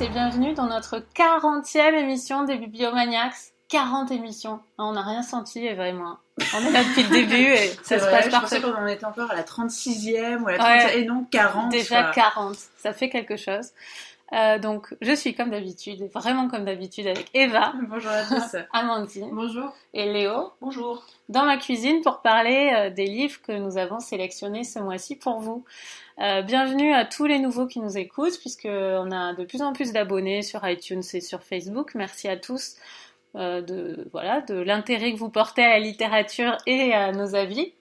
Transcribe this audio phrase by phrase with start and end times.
[0.00, 3.57] et bienvenue dans notre 40e émission des Bibliomaniacs.
[3.68, 4.60] 40 émissions.
[4.78, 5.60] On n'a rien senti,
[5.94, 6.20] moi.
[6.54, 8.60] On est là depuis le début et ça se passe parfait.
[8.60, 11.70] qu'on était encore à la 36e ou à la 30 et non 40.
[11.70, 13.72] Déjà 40, ça fait quelque chose.
[14.34, 17.72] Euh, donc, je suis comme d'habitude, vraiment comme d'habitude, avec Eva.
[17.88, 18.56] Bonjour à tous.
[18.72, 19.30] Amandine.
[19.32, 19.72] Bonjour.
[19.94, 20.52] Et Léo.
[20.60, 21.02] Bonjour.
[21.30, 25.40] Dans ma cuisine pour parler euh, des livres que nous avons sélectionnés ce mois-ci pour
[25.40, 25.64] vous.
[26.18, 29.92] Euh, bienvenue à tous les nouveaux qui nous écoutent, puisqu'on a de plus en plus
[29.92, 31.94] d'abonnés sur iTunes et sur Facebook.
[31.94, 32.76] Merci à tous
[33.34, 37.72] de voilà de l'intérêt que vous portez à la littérature et à nos avis.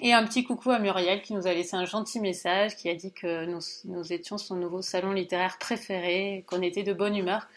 [0.00, 2.94] Et un petit coucou à Muriel qui nous a laissé un gentil message, qui a
[2.94, 7.48] dit que nous, étions son nouveau salon littéraire préféré, qu'on était de bonne humeur.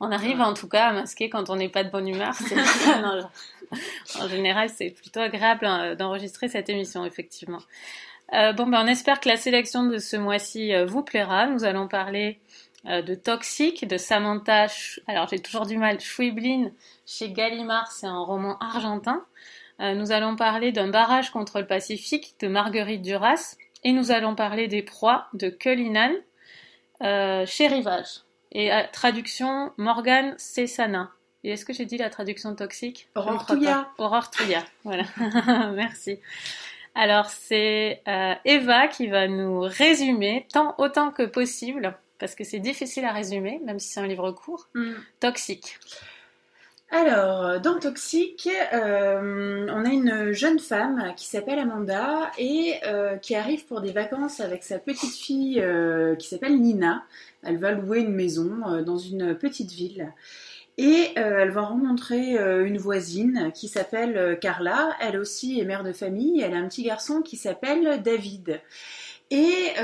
[0.00, 2.34] On arrive en tout cas à masquer quand on n'est pas de bonne humeur.
[4.20, 7.60] en général, c'est plutôt agréable hein, d'enregistrer cette émission, effectivement.
[8.34, 11.46] Euh, bon, ben, on espère que la sélection de ce mois-ci euh, vous plaira.
[11.46, 12.38] Nous allons parler
[12.88, 14.66] euh, de Toxic, de Samantha,
[15.06, 16.70] alors j'ai toujours du mal, Schwiblin,
[17.06, 19.24] chez Gallimard, c'est un roman argentin.
[19.80, 24.34] Euh, nous allons parler d'un barrage contre le Pacifique de Marguerite Duras et nous allons
[24.34, 26.12] parler des proies de Cullinan
[27.02, 28.22] euh, chez Rivage.
[28.52, 31.10] Et traduction Morgan Cessana.
[31.44, 33.90] Et est-ce que j'ai dit la traduction toxique Aurore Touya.
[33.98, 35.04] Aurore Touya, voilà.
[35.74, 36.18] Merci.
[36.94, 38.02] Alors c'est
[38.46, 43.60] Eva qui va nous résumer tant autant que possible, parce que c'est difficile à résumer,
[43.64, 44.92] même si c'est un livre court, mm.
[45.20, 45.78] toxique.
[46.90, 53.16] Alors, euh, dans Toxique, euh, on a une jeune femme qui s'appelle Amanda et euh,
[53.16, 55.62] qui arrive pour des vacances avec sa petite fille
[56.18, 57.04] qui s'appelle Nina.
[57.42, 60.12] Elle va louer une maison dans une petite ville.
[60.80, 64.90] Et elle va rencontrer une voisine qui s'appelle Carla.
[65.00, 66.40] Elle aussi est mère de famille.
[66.40, 68.60] Elle a un petit garçon qui s'appelle David.
[69.30, 69.74] Et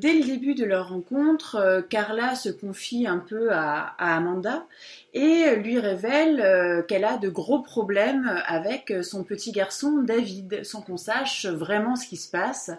[0.00, 4.66] dès le début de leur rencontre, Carla se confie un peu à Amanda
[5.14, 10.82] et lui révèle euh, qu'elle a de gros problèmes avec son petit garçon David, sans
[10.82, 12.72] qu'on sache vraiment ce qui se passe.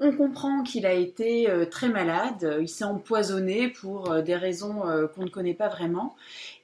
[0.00, 4.82] On comprend qu'il a été euh, très malade, il s'est empoisonné pour euh, des raisons
[5.14, 6.14] qu'on ne connaît pas vraiment,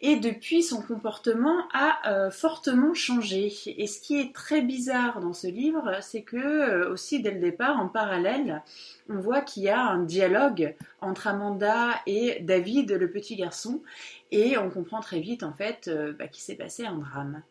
[0.00, 3.52] et depuis son comportement a fortement changé.
[3.66, 7.80] Et ce qui est très bizarre dans ce livre, c'est que aussi dès le départ,
[7.80, 8.62] en parallèle,
[9.08, 13.82] on voit qu'il y a un dialogue entre Amanda et David, le petit garçon,
[14.30, 17.42] et on comprend très vite en fait euh, bah, qu'il s'est passé un drame.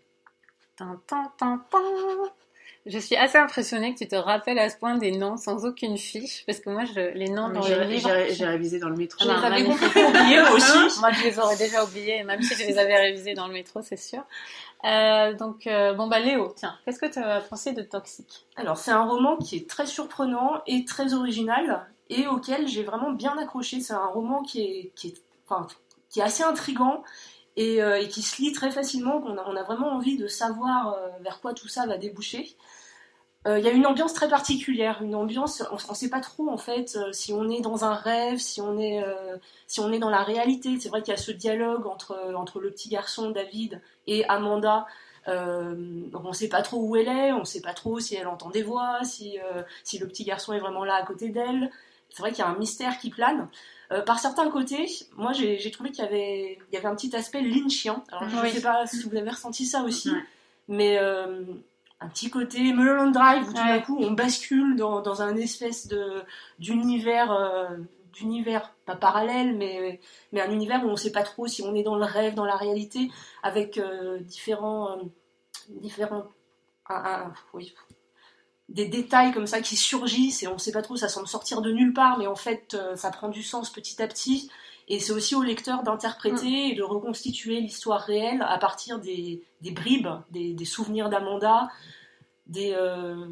[2.85, 5.97] Je suis assez impressionnée que tu te rappelles à ce point des noms sans aucune
[5.97, 8.09] fiche, parce que moi, je, les noms dans le livre...
[8.31, 9.23] J'ai révisé dans le métro.
[9.23, 10.99] Je les avais complètement oubliés aussi.
[10.99, 13.81] moi, je les aurais déjà oubliés, même si je les avais révisés dans le métro,
[13.81, 14.23] c'est sûr.
[14.83, 18.75] Euh, donc, euh, bon bah Léo, tiens, qu'est-ce que tu as pensé de Toxique Alors,
[18.75, 23.37] c'est un roman qui est très surprenant et très original, et auquel j'ai vraiment bien
[23.37, 23.79] accroché.
[23.79, 25.67] C'est un roman qui est, qui est, enfin,
[26.09, 27.03] qui est assez intrigant
[27.55, 29.21] et, euh, et, qui se lit très facilement.
[29.25, 32.55] On a, on a vraiment envie de savoir euh, vers quoi tout ça va déboucher.
[33.45, 36.49] Euh, il y a une ambiance très particulière, une ambiance, on ne sait pas trop
[36.49, 39.03] en fait si on est dans un rêve, si on est,
[39.67, 40.79] si on est dans la réalité.
[40.79, 44.87] C'est vrai qu'il y a ce dialogue entre, entre le petit garçon David et Amanda.
[45.27, 48.27] On ne sait pas trop où elle est, on ne sait pas trop si elle
[48.27, 49.37] entend des voix, si,
[49.83, 51.69] si le petit garçon est vraiment là à côté d'elle.
[52.13, 53.49] C'est vrai qu'il y a un mystère qui plane.
[53.91, 57.15] Euh, par certains côtés, moi j'ai trouvé qu'il y avait, il y avait un petit
[57.15, 58.03] aspect lynchien.
[58.11, 60.11] Alors je ne sais pas si vous avez ressenti ça aussi,
[60.67, 61.43] mais euh,
[61.99, 65.89] un petit côté Mulholland Drive où tout d'un coup on bascule dans, dans un espèce
[66.59, 67.67] d'univers euh,
[68.13, 69.99] d'univers pas parallèle mais
[70.31, 72.35] mais un univers où on ne sait pas trop si on est dans le rêve
[72.35, 73.09] dans la réalité
[73.41, 73.81] avec
[74.21, 74.97] différents
[75.69, 76.27] différents
[77.53, 77.73] oui,
[78.73, 81.61] des détails comme ça qui surgissent et on ne sait pas trop, ça semble sortir
[81.61, 84.49] de nulle part, mais en fait euh, ça prend du sens petit à petit.
[84.89, 86.71] Et c'est aussi au lecteur d'interpréter mm.
[86.71, 91.69] et de reconstituer l'histoire réelle à partir des, bribes, des, souvenirs d'Amanda,
[92.47, 93.27] des, euh,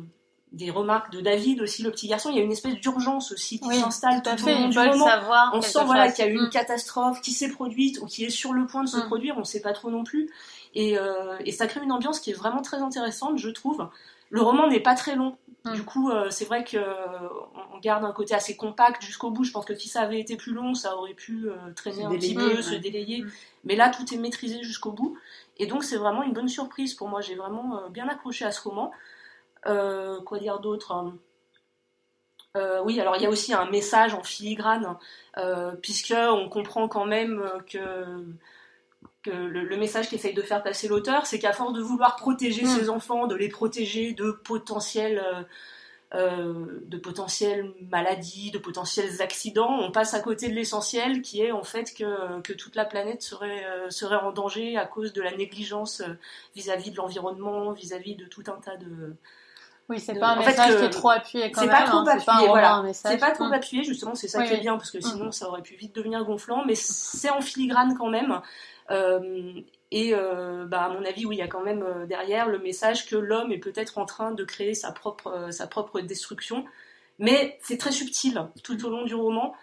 [0.53, 2.29] des remarques de David aussi, le petit garçon.
[2.29, 5.05] Il y a une espèce d'urgence aussi qui s'installe tout, au long du moment.
[5.05, 6.51] Savoir on sent voilà, qu'il y a eu une mm.
[6.51, 9.07] catastrophe qui s'est produite ou qui est sur le point de se mm.
[9.07, 10.29] produire, on ne sait pas trop non plus.
[10.73, 13.89] Et, euh, et ça crée une ambiance qui est vraiment très intéressante, je trouve.
[14.31, 15.37] Le roman n'est pas très long.
[15.65, 15.73] Mm.
[15.73, 19.43] Du coup, euh, c'est vrai qu'on garde un côté assez compact jusqu'au bout.
[19.43, 22.33] Je pense que si ça avait été plus long, ça aurait pu traîner un petit
[22.33, 23.21] peu, se délayer.
[23.21, 23.31] Mm.
[23.65, 25.17] Mais là, tout est maîtrisé jusqu'au bout.
[25.57, 27.21] Et donc, c'est vraiment une bonne surprise pour moi.
[27.21, 28.91] J'ai vraiment bien accroché à ce roman.
[29.63, 31.13] quoi dire d'autre hein
[32.57, 34.97] euh, oui, alors il y a aussi un message en filigrane,
[35.37, 38.25] euh, puisque on comprend quand même que,
[39.23, 42.67] que le, message qu'essaye de faire passer l'auteur, c'est qu'à force de vouloir protéger mm.
[42.67, 45.23] ses enfants, de les protéger de potentiels,
[46.15, 51.51] euh, de potentielles maladies, de potentiels accidents, on passe à côté de l'essentiel, qui est
[51.51, 55.35] en fait que, que toute la planète serait, serait en danger à cause de la
[55.35, 56.01] négligence
[56.55, 59.15] vis-à-vis de l'environnement, vis-à-vis de tout un tas de
[59.91, 61.69] oui, c'est pas un message qui est trop appuyé quand même.
[61.69, 62.83] C'est pas trop hein, appuyé, voilà.
[62.93, 65.01] C'est pas trop appuyé, justement, c'est ça qui est bien, parce que mm.
[65.01, 68.39] sinon ça aurait pu vite devenir gonflant, mais c'est en filigrane quand même.
[68.91, 69.61] Euh,
[69.91, 72.59] et euh, bah, à mon avis, oui, il y a quand même euh, derrière le
[72.59, 76.65] message que l'homme est peut-être en train de créer sa propre, sa propre destruction.
[77.19, 79.53] Mais c'est très subtil tout au long du roman.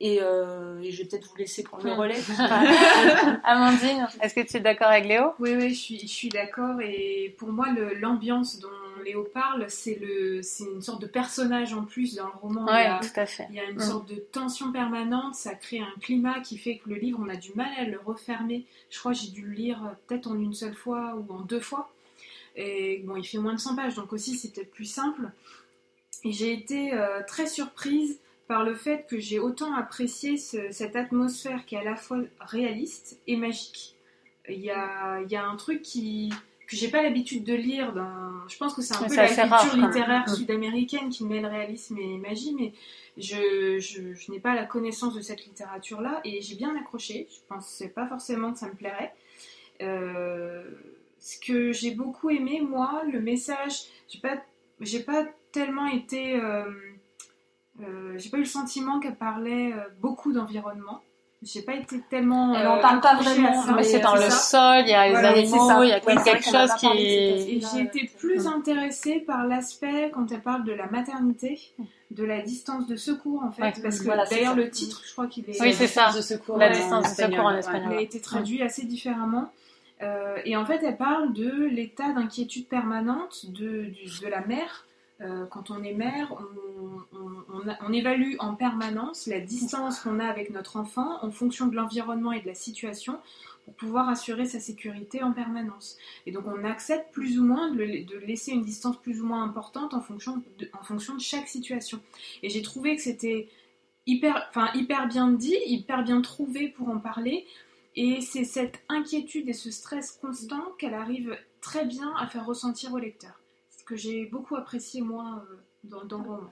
[0.00, 2.20] Et, je vais peut-être vous laisser prendre le relais.
[3.44, 5.32] Amandine, est-ce que tu es d'accord avec Léo?
[5.40, 6.80] Oui, oui, je suis, je suis d'accord.
[6.80, 8.68] Et pour moi, l'ambiance dont
[9.08, 12.66] Léo parle, c'est le, c'est une sorte de personnage en plus dans le roman.
[12.68, 13.46] il, y a, tout à fait.
[13.50, 13.80] il y a une mm.
[13.80, 17.36] sorte de tension permanente, ça crée un climat qui fait que le livre, on a
[17.36, 18.66] du mal à le refermer.
[18.90, 21.60] Je crois que j'ai dû le lire peut-être en une seule fois ou en deux
[21.60, 21.90] fois.
[22.56, 25.30] Et bon, il fait moins de 100 pages, donc aussi c'est peut-être plus simple.
[26.24, 31.66] Et j'ai été euh, très surprise par le fait que j'ai autant apprécié cette atmosphère
[31.66, 33.94] qui est à la fois réaliste et magique.
[34.48, 36.32] Il y a, il y a un truc qui,
[36.68, 37.94] que j'ai pas l'habitude de lire.
[38.46, 42.54] Je pense que c'est un peu la culture littéraire sud-américaine qui mêle réalisme et magie,
[42.54, 42.72] mais
[43.16, 47.26] je, je, n'ai pas la connaissance de cette littérature-là et j'ai bien accroché.
[47.30, 49.14] Je pensais pas forcément que ça me plairait.
[49.80, 50.62] Euh,
[51.18, 54.36] ce que j'ai beaucoup aimé, moi, le message, j'ai pas,
[54.80, 56.70] j'ai pas tellement été, euh,
[57.80, 61.00] euh, j'ai pas eu le sentiment qu'elle parlait beaucoup d'environnement.
[61.40, 62.52] J'ai pas été tellement.
[62.56, 65.84] Elle en parle pas vraiment, mais c'est dans le sol, il y a les animaux,
[65.84, 66.86] il y a quelque chose qui.
[66.88, 71.60] Et j'ai été plus intéressée par l'aspect quand elle parle de la maternité,
[72.10, 75.48] de la distance de secours en fait, parce que d'ailleurs le titre, je crois qu'il
[75.48, 75.60] est.
[75.60, 76.10] Oui, c'est ça.
[76.12, 77.92] De secours, la distance de secours en espagnol.
[77.92, 79.52] Il a été traduit assez différemment.
[80.02, 83.86] Euh, et en fait, elle parle de l'état d'inquiétude permanente de,
[84.22, 84.86] de la mère
[85.20, 86.32] euh, quand on est mère,
[87.80, 92.32] on, évalue en permanence la distance qu'on a avec notre enfant en fonction de l'environnement
[92.32, 93.18] et de la situation
[93.64, 95.96] pour pouvoir assurer sa sécurité en permanence.
[96.26, 97.82] Et donc on accepte plus ou moins de,
[98.26, 102.00] laisser une distance plus ou moins importante en fonction de, chaque situation.
[102.42, 103.48] Et j'ai trouvé que c'était
[104.06, 107.44] hyper, enfin, hyper bien dit, hyper bien trouvé pour en parler.
[107.96, 112.92] Et c'est cette inquiétude et ce stress constant qu'elle arrive très bien à faire ressentir
[112.92, 113.37] au lecteur
[113.88, 116.50] que j'ai beaucoup apprécié moi euh, dans, dans, le roman.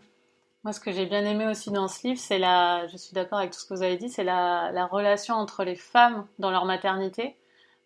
[0.65, 3.39] Moi, ce que j'ai bien aimé aussi dans ce livre, c'est la, je suis d'accord
[3.39, 6.51] avec tout ce que vous avez dit, c'est la, la, relation entre les femmes dans
[6.51, 7.37] leur maternité.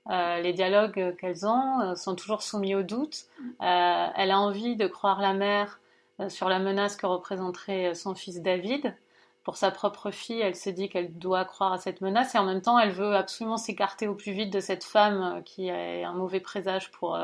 [0.08, 3.24] Euh, les dialogues qu'elles ont euh, sont toujours soumis au doute.
[3.60, 5.80] elle a envie de croire la mère
[6.28, 8.94] sur la menace que représenterait son fils David.
[9.42, 12.44] Pour sa propre fille, elle se dit qu'elle doit croire à cette menace et en
[12.44, 16.12] même temps, elle veut absolument s'écarter au plus vite de cette femme qui est un
[16.12, 17.18] mauvais présage pour,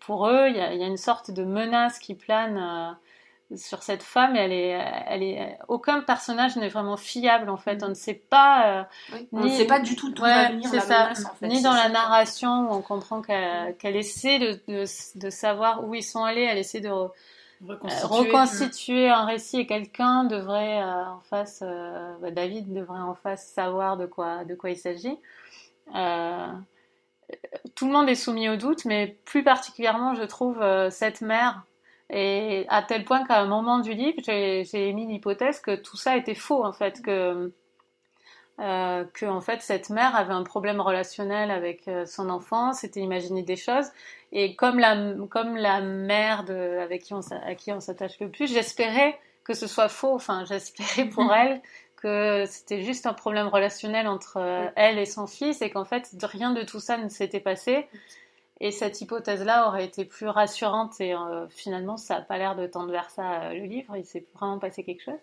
[0.00, 4.34] pour eux, il y, a, une sorte de menace qui plane euh, sur cette femme.
[4.34, 7.82] Et elle est, elle est, aucun personnage n'est vraiment fiable en fait.
[7.82, 8.80] On ne sait pas.
[8.80, 8.82] Euh,
[9.32, 11.24] on ne sait pas du tout d'où va venir la menace.
[11.26, 15.94] En fait, ni dans la narration où on comprend qu'elle essaie de, de, savoir où
[15.94, 16.42] ils sont allés.
[16.42, 16.90] Elle essaie de
[17.68, 21.62] reconstituer, un récit et quelqu'un devrait euh, en face,
[22.22, 25.18] bah, David devrait en face savoir de quoi, de quoi il s'agit
[27.74, 31.64] tout le monde est soumis au doute, mais plus particulièrement, je trouve, euh, cette mère.
[32.10, 36.16] Et à tel point qu'à un moment du livre, j'ai émis l'hypothèse que tout ça
[36.16, 37.52] était faux, en fait, que,
[38.58, 43.00] euh, que en fait, cette mère avait un problème relationnel avec euh, son enfant, s'était
[43.00, 43.86] imaginé des choses.
[44.32, 48.28] Et comme la, comme la mère de, avec qui on, à qui on s'attache le
[48.28, 50.14] plus, j'espérais que ce soit faux.
[50.14, 51.62] Enfin, j'espérais pour elle
[52.00, 56.08] que c'était juste un problème relationnel entre euh, elle et son fils et qu'en fait
[56.22, 57.86] rien de tout ça ne s'était passé.
[58.62, 62.66] Et cette hypothèse-là aurait été plus rassurante et euh, finalement ça n'a pas l'air de
[62.66, 65.18] tendre vers ça euh, le livre, il s'est vraiment passé quelque chose.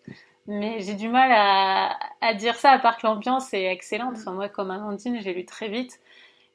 [0.48, 4.16] Mais j'ai du mal à, à, dire ça à part que l'ambiance est excellente.
[4.18, 6.00] Enfin, moi comme Amandine j'ai lu très vite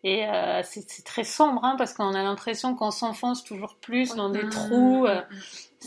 [0.04, 4.30] Et euh, c'est très sombre hein, parce qu'on a l'impression qu'on s'enfonce toujours plus dans
[4.30, 5.06] des Mmh, trous.
[5.06, 5.20] euh,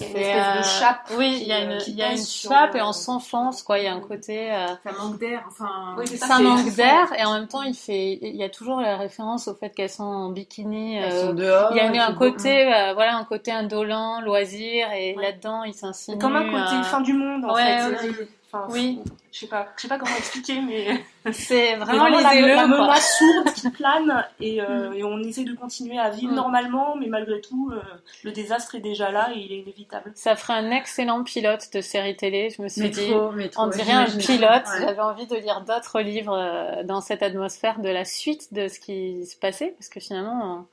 [0.03, 2.03] a une c'est, espèce de chape Oui, qui, il y a une, qui il y
[2.03, 3.79] a une pèse sur chape le- et on s'enfonce quoi.
[3.79, 4.51] Il y a un côté.
[4.51, 5.95] euh, Ça manque d'air, enfin.
[5.97, 8.35] Oui, c'est ça, ça c'est- manque c'est- d'air et en même temps il fait il
[8.35, 11.69] y a toujours la référence au fait qu'elles sont en bikini Elles euh, sont dehors.
[11.71, 15.23] il y a un côté euh, voilà un côté indolent loisir et Ouais.
[15.23, 18.07] là-dedans il s'insinue Comme un côté euh, fin du monde, en ouais, fait.
[18.07, 18.27] ouais.
[18.63, 18.99] Enfin, Oui.
[19.31, 23.17] Je sais pas, je sais pas comment expliquer, mais c'est vraiment, la, les la menace
[23.19, 26.35] sourde qui plane et, euh, et on essaie de continuer à vivre Mm.
[26.35, 27.81] normalement, mais malgré tout, euh,
[28.23, 30.11] le désastre est déjà là et il est inévitable.
[30.15, 33.49] ça ferait un excellent pilote de série télé je me suis Mais dit trop, mais
[33.49, 33.63] trop.
[33.63, 34.79] on dirait un pilote Ouais.
[34.79, 38.79] j'avais envie de lire d'autres livres euh, dans cette atmosphère de la suite de ce
[38.79, 40.65] qui se passait parce que finalement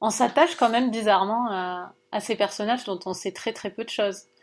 [0.00, 3.68] on, on s'attache quand même bizarrement à, à ces personnages dont on sait très très
[3.68, 4.22] peu de choses Mm.
[4.22, 4.33] Mm.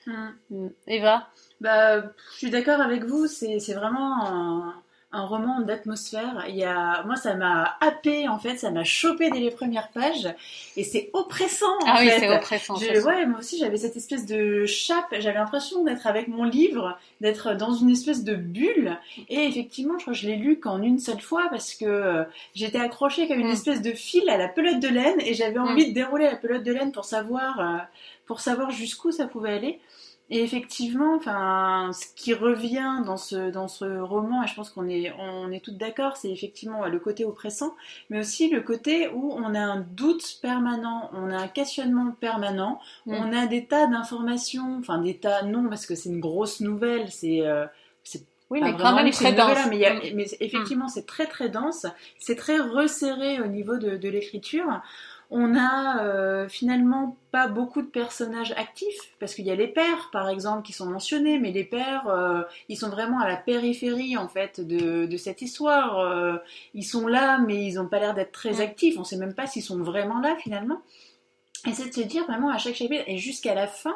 [0.88, 1.30] Eva?
[1.60, 2.02] Bah,
[2.34, 6.46] je suis d'accord avec vous, c'est vraiment un, un roman d'atmosphère.
[6.48, 9.90] Il y a, moi, ça m'a happé, en fait, ça m'a chopé dès les premières
[9.90, 10.34] pages,
[10.78, 14.26] et c'est oppressant, en ah oui c'est oppressant Je- ouais, moi aussi j'avais cette espèce
[14.26, 18.98] de chape, j'avais l'impression d'être avec mon livre, d'être dans une espèce de bulle.
[19.30, 22.24] Et effectivement, je crois que je l'ai lu qu'en une seule fois parce que euh,
[22.56, 23.52] j'étais accrochée comme une Mm.
[23.52, 26.64] espèce de fil à la pelote de laine et j'avais envie de dérouler la pelote
[26.64, 27.78] de laine pour savoir, euh,
[28.28, 29.80] pour savoir jusqu'où ça pouvait aller.
[30.34, 34.88] Et effectivement, enfin, ce qui revient dans ce, dans ce roman, et je pense qu'on
[34.88, 37.76] est, on est toutes d'accord, c'est effectivement le côté oppressant,
[38.10, 42.80] mais aussi le côté où on a un doute permanent, on a un questionnement permanent,
[43.06, 43.14] Mm.
[43.14, 47.12] on a des tas d'informations, enfin des tas, non, parce que c'est une grosse nouvelle,
[47.12, 47.66] c'est euh,
[48.50, 49.58] Oui, mais vraiment quand même très dense.
[49.70, 50.14] mais, il y a- Mm.
[50.16, 51.86] mais effectivement, c'est très très dense,
[52.20, 54.82] c'est très resserré au niveau de, de l'écriture.
[55.34, 60.10] On a euh, finalement pas beaucoup de personnages actifs, parce qu'il y a les pères,
[60.12, 64.18] par exemple, qui sont mentionnés, mais les pères, euh, ils sont vraiment à la périphérie,
[64.18, 66.00] en fait, de, de cette histoire.
[66.00, 66.36] Euh,
[66.74, 68.98] ils sont là, mais ils n'ont pas l'air d'être très actifs.
[69.00, 70.82] On sait même pas s'ils sont vraiment là, finalement.
[71.66, 73.96] Et c'est de se dire vraiment à chaque chapitre, et jusqu'à la fin,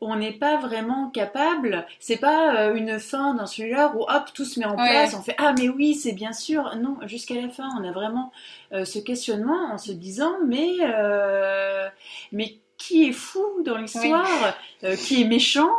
[0.00, 4.44] on n'est pas vraiment capable, c'est pas euh, une fin d'un thriller où hop, tout
[4.44, 4.84] se met en Ouais.
[4.90, 6.74] place, on fait ah mais oui, c'est bien sûr.
[6.76, 8.32] Non, jusqu'à la fin, on a vraiment
[8.72, 11.88] euh, ce questionnement en se disant mais euh,
[12.32, 15.72] mais qui est fou dans l'histoire, Euh, qui est méchant,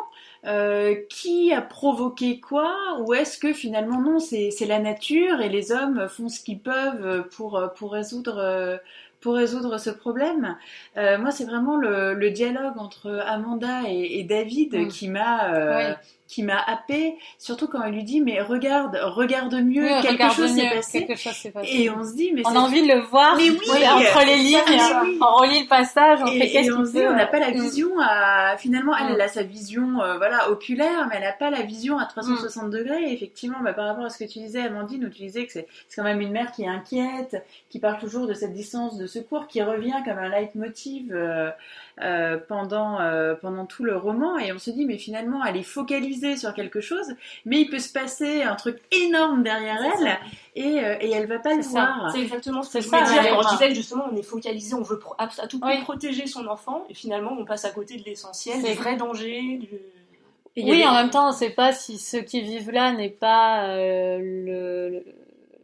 [1.10, 5.72] qui a provoqué quoi, ou est-ce que finalement non, c'est c'est la nature et les
[5.72, 8.80] hommes font ce qu'ils peuvent pour pour résoudre
[9.22, 10.58] pour résoudre ce problème.
[10.98, 14.88] Euh, moi, c'est vraiment le, le dialogue entre Amanda et, et David Mm.
[14.88, 15.96] qui m'a euh, Oui.
[16.29, 20.33] Qui m'a happé, surtout quand elle lui dit mais regarde, regarde mieux, Oui, quelque regarde
[20.36, 21.05] chose s'est mieux, passé.
[21.07, 21.69] Quelque chose s'est passé.
[21.74, 23.36] Et on se dit mais on a envie de le voir.
[23.36, 23.57] Mais oui,
[23.88, 24.59] entre les lignes,
[25.03, 25.17] oui.
[25.21, 27.39] on relit le passage, on et, fait qu'est-ce on qu'il se dit, on n'a pas
[27.39, 27.53] la Mm.
[27.59, 28.55] vision à.
[28.59, 29.13] Finalement, elle, Mm.
[29.15, 32.67] elle a sa vision euh, voilà, oculaire, mais elle n'a pas la vision à 360
[32.67, 32.69] Mm.
[32.69, 33.03] degrés.
[33.09, 35.51] Et effectivement, bah, par rapport à ce que tu disais, Amandine, où tu disais que
[35.51, 38.98] c'est c'est quand même une mère qui est inquiète, qui parle toujours de cette distance
[38.98, 41.50] de secours, qui revient comme un leitmotiv euh,
[42.01, 44.38] euh, pendant, euh, pendant tout le roman.
[44.38, 47.08] Et on se dit, mais finalement, elle est focalisée sur quelque chose,
[47.46, 50.18] mais il peut se passer un truc énorme derrière elle,
[50.56, 51.70] et, euh, et elle va pas le ça.
[51.72, 52.12] voir.
[52.13, 54.24] C'est exactement ce que C'est je voulais dire quand je disais que justement on est
[54.24, 55.84] focalisé, on veut à, à tout prix Oui.
[55.84, 59.58] protéger son enfant et finalement on passe à côté de l'essentiel, C'est- du vrai danger.
[59.58, 59.68] Du...
[60.56, 62.22] Et il y a Oui, des- en même temps, on ne sait pas si ceux
[62.22, 65.06] qui vivent là n'est pas euh, le- le-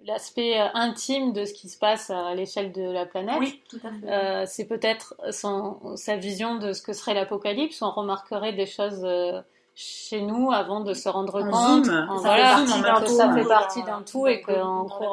[0.06, 3.38] l'aspect euh, intime de ce qui se passe à l'échelle de la planète.
[3.40, 4.08] Oui, tout à fait.
[4.12, 7.82] Euh, c'est peut-être son- sa vision de ce que serait l'apocalypse.
[7.82, 9.42] On remarquerait des choses euh,
[9.76, 11.86] chez nous avant de se rendre En compte.
[11.86, 12.08] zoom.
[12.10, 14.42] En- Ça voilà, fait partie d'un que tout, ça fait partie d'un tout et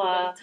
[0.03, 0.35] à.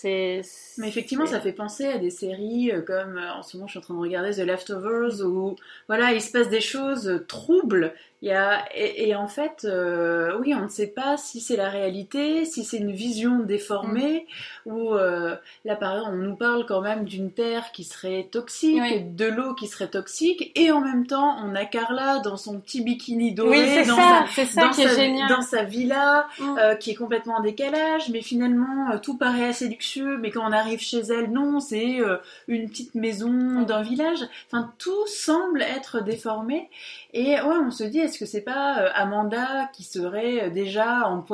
[0.00, 0.42] C'est.
[0.78, 3.72] Mais effectivement, ça fait penser à des séries euh, comme euh, en ce moment je
[3.72, 5.56] suis en train de regarder The Leftovers où
[5.88, 7.92] voilà il se passe des choses euh, troubles.
[8.22, 11.56] Il y a et, et en fait euh, oui on ne sait pas si c'est
[11.56, 14.26] la réalité, si c'est une vision déformée
[14.66, 18.78] ou euh, là par exemple on nous parle quand même d'une terre qui serait toxique,
[18.82, 19.02] Oui.
[19.04, 22.82] de l'eau qui serait toxique et en même temps on a Carla dans son petit
[22.82, 25.28] bikini doré Oui, c'est dans ça, sa c'est ça dans qui est sa, génial.
[25.28, 26.58] dans sa villa Mm.
[26.58, 30.52] euh, qui est complètement en décalage, mais finalement tout paraît assez luxueux, mais quand on
[30.52, 32.16] arrive chez elle, non, c'est euh,
[32.48, 34.20] une petite maison d'un village.
[34.46, 36.68] Enfin, tout semble être déformé.
[37.12, 41.08] Et ouais, on se dit, est-ce que c'est pas euh, Amanda qui serait euh, déjà
[41.10, 41.24] Mm.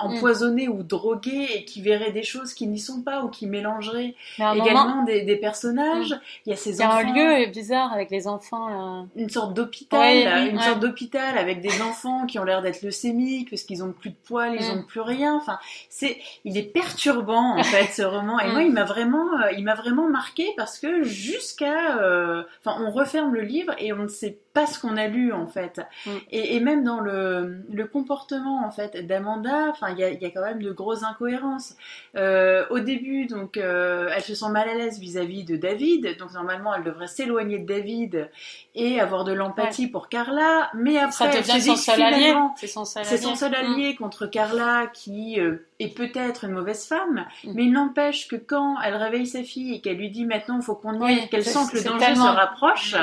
[0.00, 4.14] empoisonnée ou droguée et qui verrait des choses qui n'y sont pas ou qui mélangerait
[4.38, 6.18] également moment, des, des personnages?
[6.46, 9.04] Il y a ces il y a enfants un lieu bizarre avec les enfants là.
[9.16, 10.62] une sorte d'hôpital, Ouais, là, oui, une ouais.
[10.62, 14.16] sorte d'hôpital avec des enfants qui ont l'air d'être leucémiques parce qu'ils ont plus de
[14.26, 14.78] poils, ils Mm.
[14.78, 15.34] ont plus rien.
[15.36, 18.38] Enfin, c'est, il est perturbant en fait ce roman.
[18.40, 18.52] Et Mm.
[18.52, 22.90] moi, il m'a vraiment, euh, il m'a vraiment marqué parce que jusqu'à, euh, enfin, on
[22.90, 25.80] referme le livre et on ne sait pas ce qu'on a lu en fait.
[26.06, 26.10] Mm.
[26.32, 30.24] Et, et, même dans le, le comportement en fait d'Amanda, enfin il y a, y
[30.24, 31.76] a, quand même de grosses incohérences.
[32.16, 36.32] Euh, au début, donc euh, elle se sent mal à l'aise vis-à-vis de David, donc
[36.32, 38.30] normalement elle devrait s'éloigner de David
[38.74, 39.90] et avoir de l'empathie ouais.
[39.90, 42.34] pour Carla, mais après seul allié.
[42.56, 43.96] C'est son seul allié, son seul allié mmh.
[43.96, 47.52] contre Carla qui euh, est peut-être une mauvaise femme, mmh.
[47.54, 50.62] mais il n'empêche que quand elle réveille sa fille et qu'elle lui dit maintenant il
[50.62, 52.32] faut qu'on y aille, qu'elle sent que le danger tellement...
[52.32, 52.96] se rapproche.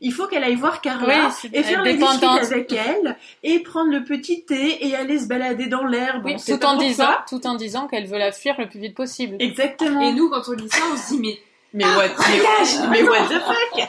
[0.00, 3.90] Il faut qu'elle aille voir Carla oui, et faire les discutes avec elle et prendre
[3.90, 6.22] le petit thé et aller se balader dans l'herbe.
[6.24, 9.36] Oui, tout en disant, tout en disant qu'elle veut la fuir le plus vite possible.
[9.40, 10.00] Exactement.
[10.02, 11.38] Et nous, quand on lit ça, on se dit mais
[11.72, 13.88] mais what, mais, mais what the fuck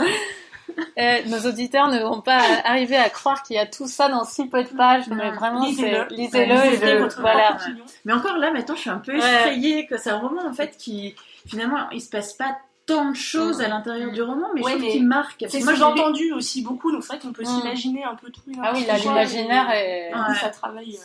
[0.98, 4.24] euh, nos auditeurs ne vont pas arriver à croire qu'il y a tout ça dans
[4.24, 7.58] si peu de pages, mais vraiment, lisez-le, lisez-le, lisez et voilà.
[8.04, 10.76] Mais encore là, maintenant, je suis un peu effrayée que c'est un roman en fait
[10.76, 11.14] qui,
[11.46, 12.56] finalement, il se passe pas
[12.88, 15.44] tant de choses à l'intérieur du roman, mais ouais, je trouve qu'il marque.
[15.48, 17.60] C'est moi j'ai entendu aussi beaucoup, donc c'est vrai qu'on peut mmh.
[17.60, 18.40] s'imaginer un peu tout.
[18.62, 20.10] Ah oui, l'imaginaire et...
[20.12, 20.34] ouais.
[20.40, 20.98] ça travaille.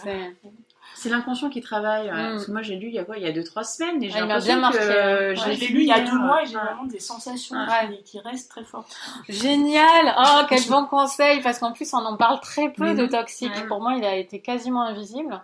[0.95, 2.09] C'est l'inconscient qui travaille.
[2.09, 2.15] Mmh.
[2.15, 3.17] Parce que moi j'ai lu il y a quoi?
[3.17, 4.77] Il y a 2-3 semaines et j'ai ah, bien marqué.
[4.77, 7.57] Que j'ai lu il y a 2 mois et j'ai vraiment des sensations
[7.89, 8.95] qui, qui, restent très fortes.
[9.27, 12.97] Génial Oh, quel bon conseil Parce qu'en plus on en parle très peu mmh.
[12.97, 13.67] de Toxique.
[13.67, 15.41] Pour moi il a été quasiment invisible.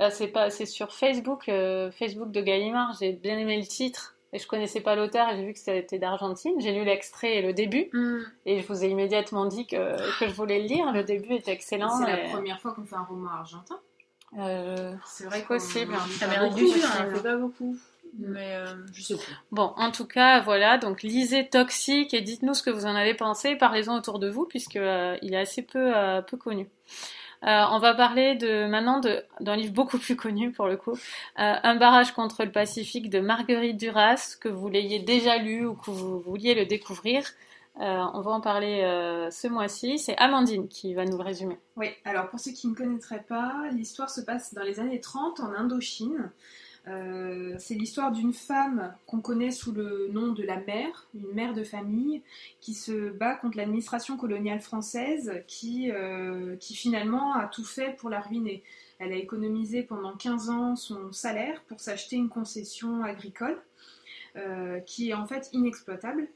[0.00, 2.94] Euh, c'est pas, c'est sur Facebook, euh, Facebook de Gallimard.
[3.00, 5.98] J'ai bien aimé le titre et je connaissais pas l'auteur et j'ai vu que c'était
[5.98, 6.52] d'Argentine.
[6.58, 8.18] J'ai lu l'extrait et le début mm.
[8.46, 10.92] et je vous ai immédiatement dit que, que je voulais le lire.
[10.92, 11.90] Le début était excellent.
[11.98, 12.24] C'est et...
[12.24, 13.78] la première fois qu'on fait un roman argentin.
[14.38, 15.94] Euh, c'est vrai possible.
[16.22, 17.76] Amérique du Sud, on fait pas beaucoup.
[18.18, 19.20] Mais euh, je sais pas.
[19.52, 20.78] Bon, en tout cas, voilà.
[20.78, 23.56] Donc, lisez Toxique et dites-nous ce que vous en avez pensé.
[23.56, 26.68] Parlez-en autour de vous puisque euh, il est assez peu euh, peu connu.
[27.44, 29.00] Euh, on va parler de maintenant
[29.40, 30.96] d'un livre beaucoup plus connu pour le coup, euh,
[31.36, 35.90] Un barrage contre le Pacifique de Marguerite Duras, que vous l'ayez déjà lu ou que
[35.90, 37.24] vous vouliez le découvrir.
[37.80, 38.80] Euh, on va en parler
[39.30, 39.98] ce mois-ci.
[39.98, 41.58] C'est Amandine qui va nous résumer.
[41.76, 45.38] Oui, alors pour ceux qui ne connaîtraient pas, l'histoire se passe dans les années 30
[45.40, 46.32] en Indochine.
[46.88, 51.52] Euh, c'est l'histoire d'une femme qu'on connaît sous le nom de la mère, une mère
[51.52, 52.22] de famille,
[52.60, 58.20] qui se bat contre l'administration coloniale française, qui, euh, finalement a tout fait pour la
[58.20, 58.62] ruiner.
[58.98, 63.60] Elle a économisé pendant 15 ans son salaire pour s'acheter une concession agricole,
[64.36, 66.28] euh, qui est en fait inexploitable.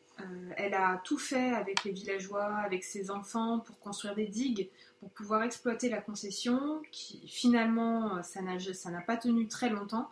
[0.57, 4.69] Elle a tout fait avec les villageois, avec ses enfants, pour construire des digues,
[5.01, 10.09] pour pouvoir exploiter la concession, qui finalement, ça n'a pas tenu très longtemps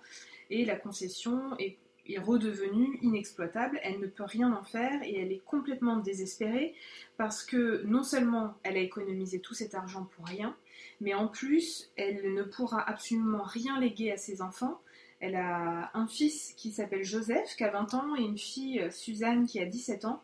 [0.51, 5.33] et la concession est, est, redevenue inexploitable, elle ne peut rien en faire et elle
[5.33, 6.75] est complètement désespérée
[7.17, 10.57] parce que non seulement elle a économisé tout cet argent pour rien,
[11.01, 14.81] mais en plus elle ne pourra absolument rien léguer à ses enfants.
[15.21, 19.47] Elle a un fils qui s'appelle Joseph qui a 20 ans et une fille Suzanne
[19.47, 20.23] qui a 17 ans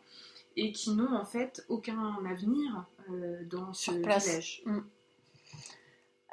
[0.57, 4.63] et qui n'ont en fait aucun avenir euh, dans ce village.
[4.65, 4.79] Mm.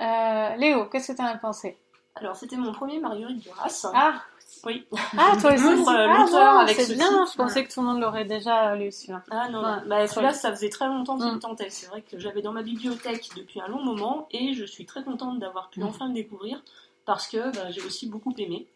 [0.00, 1.76] Euh, Léo, qu'est-ce que tu en as pensé?
[2.16, 3.87] Alors, c'était mon premier Marguerite Duras.
[3.92, 4.22] Ah
[4.64, 4.87] Oui.
[5.18, 8.77] Ah, toi aussi ah, avec C'est bien, je pensais que tout le monde l'aurait déjà
[8.77, 9.22] lu, celui-là.
[9.31, 9.88] Ah non, ouais.
[9.88, 11.70] bah, celui-là, ça faisait très longtemps qu'il me tentait.
[11.70, 15.03] C'est vrai que j'avais dans ma bibliothèque depuis un long moment et je suis très
[15.03, 15.85] contente d'avoir pu mm.
[15.85, 16.62] enfin le découvrir
[17.05, 18.68] parce que bah, j'ai aussi beaucoup aimé.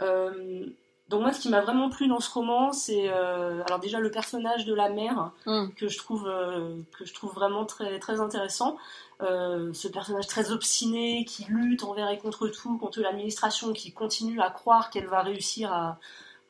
[0.00, 0.66] Euh,
[1.08, 4.10] donc moi, ce qui m'a vraiment plu dans ce roman, c'est euh, alors déjà le
[4.10, 5.68] personnage de la mère mm.
[5.74, 8.76] que je trouve euh, que je trouve vraiment très très intéressant.
[9.22, 14.40] Euh, ce personnage très obstiné qui lutte envers et contre tout, contre l'administration, qui continue
[14.40, 15.98] à croire qu'elle va réussir à,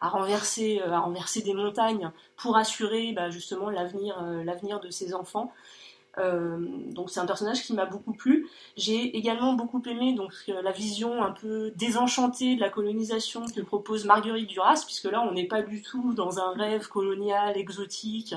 [0.01, 5.53] à, renverser, à renverser des montagnes pour assurer bah, justement l'avenir, l'avenir de ses enfants.
[6.19, 6.59] Euh,
[6.93, 8.49] donc c'est un personnage qui m'a beaucoup plu.
[8.77, 14.05] J'ai également beaucoup aimé donc la vision un peu désenchantée de la colonisation que propose
[14.05, 18.35] Marguerite Duras, puisque là on n'est pas du tout dans un rêve colonial exotique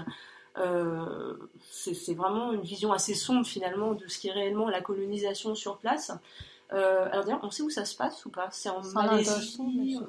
[0.58, 1.36] euh,
[1.70, 5.78] c'est vraiment une vision assez sombre finalement de ce qui est réellement la colonisation sur
[5.78, 6.12] place.
[6.74, 8.48] Euh, alors d'ailleurs, on sait où ça se passe ou pas?
[8.52, 9.58] C'est en Malaisie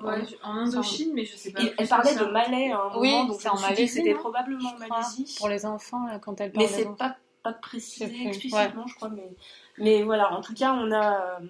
[0.02, 1.62] ouais, En Indochine, mais je sais pas.
[1.76, 3.88] Elle parlait de Malais à un moment, oui, donc c'est en Malaisie.
[3.88, 5.36] C'était probablement Malaisie.
[5.38, 8.88] Pour les enfants, quand elle parle Mais c'est pas, pas précisé explicitement, ouais.
[8.88, 9.08] je crois.
[9.08, 9.30] Mais,
[9.78, 11.40] mais voilà, en tout cas, on a,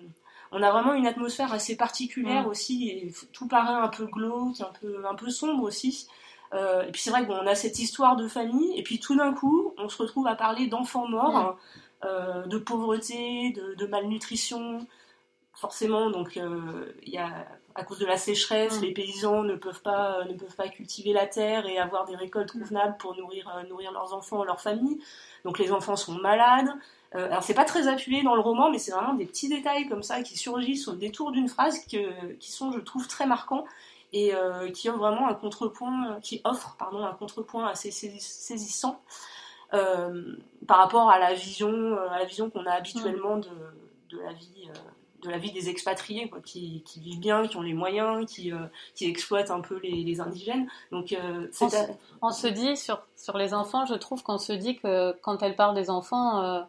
[0.52, 2.50] on a vraiment une atmosphère assez particulière mm.
[2.50, 6.07] aussi, et tout paraît un peu glauque, un peu, un peu sombre aussi.
[6.55, 9.33] Euh, et puis c'est vrai qu'on a cette histoire de famille, et puis tout d'un
[9.33, 11.59] coup, on se retrouve à parler d'enfants morts,
[12.05, 14.87] euh, de pauvreté, de, de, malnutrition.
[15.55, 19.82] Forcément, donc euh, il y a à cause de la sécheresse, les paysans ne peuvent
[19.82, 23.92] pas ne peuvent pas cultiver la terre et avoir des récoltes convenables pour nourrir nourrir
[23.92, 25.00] leurs enfants, leur famille.
[25.44, 26.68] Donc les enfants sont malades.
[27.14, 29.88] Euh, alors c'est pas très appuyé dans le roman, mais c'est vraiment des petits détails
[29.88, 33.64] comme ça qui surgissent au détour d'une phrase que, qui sont, je trouve, très marquants
[34.12, 39.00] et euh, qui offre vraiment un contrepoint, qui offre pardon un contrepoint assez saisissant.
[39.70, 43.50] par rapport à la vision, à la vision qu'on a habituellement de,
[44.11, 44.68] de la vie
[45.22, 48.52] de la vie des expatriés, quoi, qui, qui, vivent bien, qui ont les moyens, qui,
[48.52, 50.68] euh, qui exploitent un peu les, les indigènes.
[50.90, 51.76] Donc, euh, on, se,
[52.22, 55.56] on, se dit sur, sur les enfants, je trouve qu'on se dit que quand elle
[55.56, 56.62] parle des enfants, euh,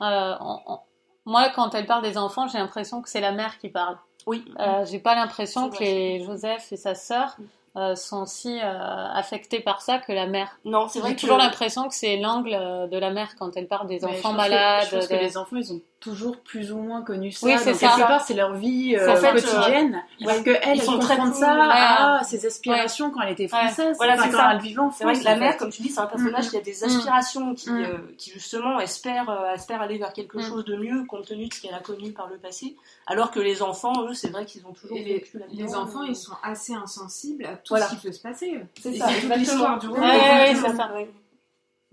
[0.00, 0.78] on,
[1.26, 3.98] moi, quand elle parle des enfants, j'ai l'impression que c'est la mère qui parle.
[4.26, 4.44] Oui.
[4.84, 7.36] j'ai pas l'impression que les Joseph et sa sœur
[7.76, 10.58] euh, sont aussi euh, affectés par ça que la mère.
[10.64, 11.10] Non, c'est vrai.
[11.10, 14.32] J'ai toujours l'impression que c'est l'angle euh, de la mère quand elle parle des enfants
[14.32, 14.82] malades.
[14.82, 17.46] Que, je pense que les enfants, ils ont toujours plus ou moins connu ça.
[17.46, 17.90] Oui, c'est ça.
[17.90, 20.02] Quelque part, c'est leur vie euh, fait, quotidienne.
[20.24, 23.96] parce que elle, ils sont très ça à ses aspirations quand elle était française.
[23.98, 25.22] Voilà, enfin, quand elle vivait en France.
[25.22, 26.84] la mère, comme tu dis, c'est un personnage qui a des mm.
[26.84, 28.16] aspirations, qui, mm.
[28.18, 30.42] qui justement espère, espère aller vers quelque mm.
[30.42, 32.76] chose de mieux compte tenu de ce qu'elle a connu par le passé.
[33.06, 36.16] Alors que les enfants, eux, c'est vrai qu'ils ont toujours vécu la Les enfants, ils
[36.16, 38.60] sont assez insensibles tout ce qui peut se passer.
[38.80, 40.06] C'est ça, l'histoire du roman.
[40.06, 40.90] Oui, c'est ça.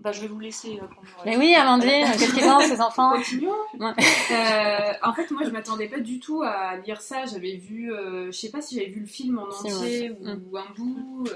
[0.00, 0.78] Bah, je vais vous laisser.
[0.80, 0.86] Euh,
[1.24, 5.98] Mais oui, Amandine, qu'est-ce qu'ils ont, ces enfants euh, En fait, moi, je m'attendais pas
[5.98, 7.26] du tout à lire ça.
[7.26, 10.56] J'avais vu, euh, je sais pas si j'avais vu le film en entier ou, mm.
[10.56, 11.28] un bout.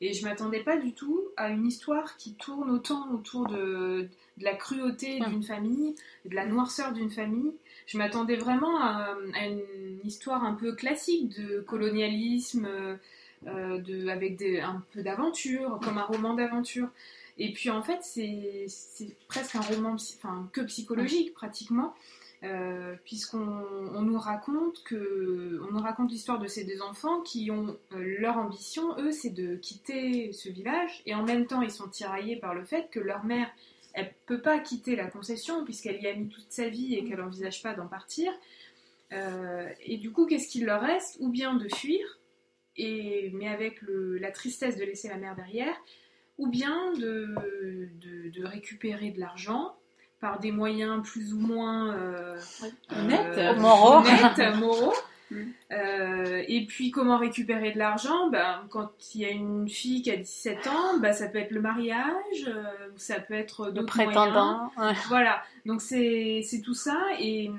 [0.00, 4.44] Et je m'attendais pas du tout à une histoire qui tourne autant autour de, de
[4.44, 5.30] la cruauté mm.
[5.30, 7.52] d'une famille, de la noirceur d'une famille.
[7.88, 12.68] Je m'attendais vraiment à, à, une histoire un peu classique de colonialisme,
[13.46, 16.88] euh, de, avec des, un peu d'aventure, comme un roman d'aventure.
[17.36, 18.66] Et puis en fait, c'est
[19.28, 21.94] presque un roman enfin, que psychologique pratiquement,
[22.42, 27.50] euh, puisqu'on on nous raconte que on nous raconte l'histoire de ces deux enfants qui
[27.50, 31.70] ont euh, leur ambition, eux, c'est de quitter ce village, et en même temps, ils
[31.70, 33.50] sont tiraillés par le fait que leur mère,
[33.92, 37.18] elle peut pas quitter la concession puisqu'elle y a mis toute sa vie et qu'elle
[37.18, 38.32] n'envisage pas d'en partir.
[39.12, 41.18] et du coup, qu'est-ce qu'il leur reste?
[41.20, 42.18] Ou bien de fuir,
[42.76, 45.74] et, mais avec le, la tristesse de laisser la mère derrière,
[46.38, 47.34] ou bien de,
[48.30, 49.76] de, récupérer de l'argent
[50.20, 52.36] par des moyens plus ou moins euh,
[52.92, 54.02] euh, moraux.
[54.56, 54.92] moraux.
[55.72, 58.28] Euh, et puis comment récupérer de l'argent?
[58.30, 61.50] Ben, Quand il y a une fille qui a 17 ans, ben, ça peut être
[61.50, 62.62] le mariage, euh,
[62.96, 64.70] ça peut être d'autres prétendants.
[65.08, 66.98] Voilà, donc c'est tout ça.
[67.18, 67.50] Et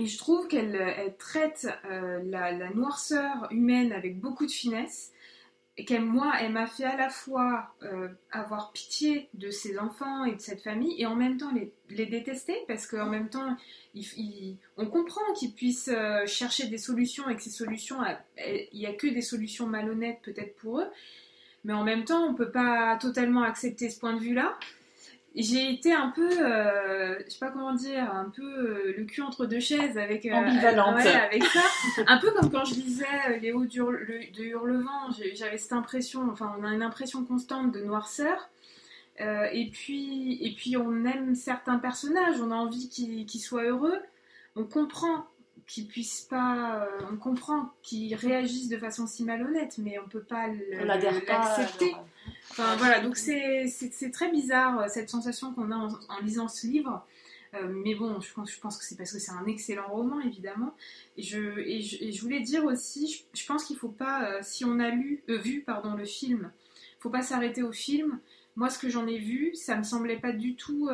[0.00, 5.12] et je trouve qu'elle elle traite euh, la, noirceur humaine avec beaucoup de finesse.
[5.76, 10.24] Et qu'elle, moi, elle m'a fait à la fois euh, avoir pitié de ses enfants
[10.24, 13.56] et de cette famille, et en même temps les, détester, parce qu'en même temps,
[14.76, 17.98] on comprend qu'ils puissent euh, chercher des solutions, et que ces solutions,
[18.38, 20.88] il n'y a que des solutions malhonnêtes peut-être pour eux,
[21.64, 24.58] mais en même temps, on ne peut pas totalement accepter ce point de vue-là
[25.36, 29.22] j'ai été un peu, euh, je sais pas comment dire, un peu euh, le cul
[29.22, 31.62] entre deux chaises avec euh, ambivalente, avec ça,
[32.08, 36.64] un peu comme quand je lisais euh, Léo de Hurlevent, j'avais cette impression, enfin on
[36.64, 38.50] a une impression constante de noirceur.
[39.20, 43.98] et puis, et puis on aime certains personnages, on a envie qu'ils soient heureux.
[44.56, 45.26] On comprend
[45.70, 50.48] qu'ils puissent pas, on comprend qu'ils réagissent de façon si malhonnête, mais on peut pas
[50.48, 51.94] l'accepter.
[52.50, 57.06] Enfin voilà, donc c'est très bizarre euh, cette sensation qu'on a en, lisant ce livre.
[57.54, 60.20] Euh, mais bon, je pense, je pense que c'est parce que c'est un excellent roman,
[60.20, 60.74] évidemment.
[61.16, 64.78] Et je, et je, voulais dire aussi, je, pense qu'il faut pas, euh, si on
[64.80, 66.50] a lu, vu pardon, le film,
[66.98, 68.18] faut pas s'arrêter au film.
[68.56, 70.90] Moi, ce que j'en ai vu, ça me semblait pas du tout,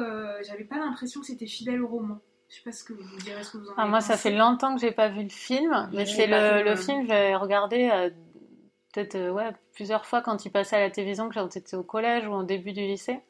[0.47, 2.21] j'avais pas l'impression que c'était fidèle au roman.
[2.49, 4.31] Je sais pas ce que vous direz, ce que vous en ah, Moi, ça fait
[4.31, 8.11] longtemps que j'ai pas vu le film, mais c'est le, le, film, j'ai regardé
[8.97, 12.27] peut-être euh, ouais, plusieurs fois quand il passait à la télévision, que j'étais au collège
[12.27, 13.21] ou au début du lycée.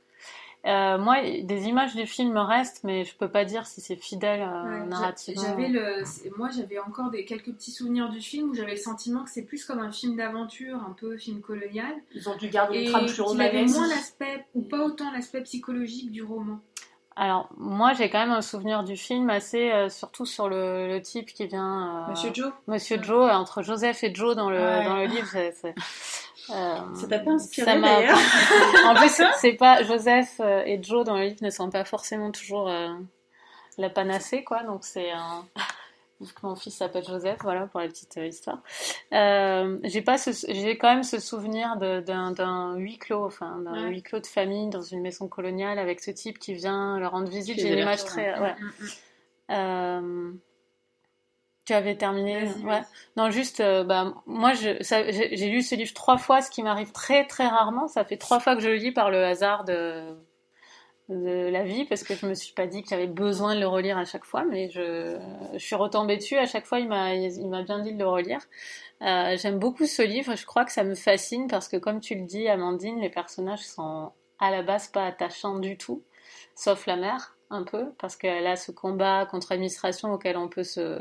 [0.65, 4.43] Euh, moi, des images du film restent, mais je peux pas dire si c'est fidèle
[4.43, 5.43] euh, narrativement.
[5.43, 6.03] J'avais le,
[6.37, 9.45] moi, j'avais encore des quelques petits souvenirs du film où j'avais le sentiment que c'est
[9.45, 11.95] plus comme un film d'aventure, un peu film colonial.
[12.15, 13.55] Ils ont dû garder le trame plus romanesque.
[13.55, 16.59] avait moins l'aspect, ou pas autant l'aspect psychologique du roman.
[17.19, 21.01] Alors, moi, j'ai quand même un souvenir du film assez, euh, surtout sur le, le,
[21.01, 22.05] type qui vient.
[22.05, 22.53] Euh, Monsieur Joe.
[22.67, 25.27] Monsieur Joe, entre Joseph et Joe dans le, dans le livre.
[25.33, 25.75] C'est,
[26.51, 28.19] euh, ça t'a pas inspiré d'ailleurs
[28.85, 32.71] En plus, c'est pas Joseph et Joe dans le livre ne sont pas forcément toujours
[33.79, 34.63] la panacée, quoi.
[34.63, 35.47] Donc c'est un
[36.43, 38.63] mon fils s'appelle Joseph, voilà pour la petite euh, histoire.
[39.13, 40.17] Euh, j'ai pas,
[40.49, 44.83] j'ai quand même ce souvenir d'un huis clos, enfin d'un huis clos de famille dans
[44.83, 47.59] une maison coloniale avec ce type qui vient leur rendre visite.
[47.59, 48.55] J'ai une image très, ouais.
[48.55, 48.91] Mm, mm, mm.
[49.53, 50.33] Euh,
[51.65, 52.83] tu avais terminé, ouais.
[53.17, 57.47] Non, juste, bah, moi, j'ai lu ce livre trois fois, ce qui m'arrive très très
[57.47, 57.89] rarement.
[57.89, 60.17] Ça fait trois fois que je le lis par le hasard de
[61.09, 63.69] de la vie parce que je me suis pas dit que j'avais besoin de le
[63.69, 65.19] relire à chaque fois, mais je,
[65.53, 66.37] je suis retombée dessus.
[66.37, 68.41] À chaque fois, il m'a, il m'a bien dit de le relire.
[69.03, 70.37] Euh, j'aime beaucoup ce livre.
[70.37, 73.65] Je crois que ça me fascine parce que, comme tu le dis, Amandine, les personnages
[73.65, 76.03] sont à la base pas attachant du tout,
[76.55, 80.65] sauf la mère un peu, parce qu'elle a ce combat contre l'administration auquel on peut
[80.65, 81.01] se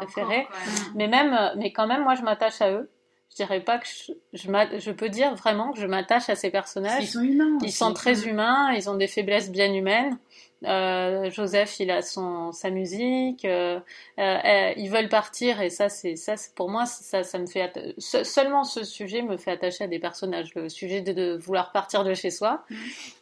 [0.00, 0.46] référer.
[0.94, 2.90] mais même, mais quand même, moi, je m'attache à eux.
[3.30, 7.04] Je dirais pas que je, je, peux dire vraiment que je m'attache à ces personnages.
[7.04, 7.58] Ils sont humains.
[7.62, 10.18] Ils sont très humains, ils ont des faiblesses bien humaines.
[10.64, 13.44] Euh, Joseph, il a son sa musique.
[13.44, 13.78] Euh,
[14.18, 18.64] euh, ils veulent partir et ça, c'est ça, pour moi, ça, ça me fait seulement
[18.64, 20.54] ce sujet me fait attacher à des personnages.
[20.54, 22.64] Le sujet de, vouloir partir de chez soi.
[22.70, 22.76] Mm.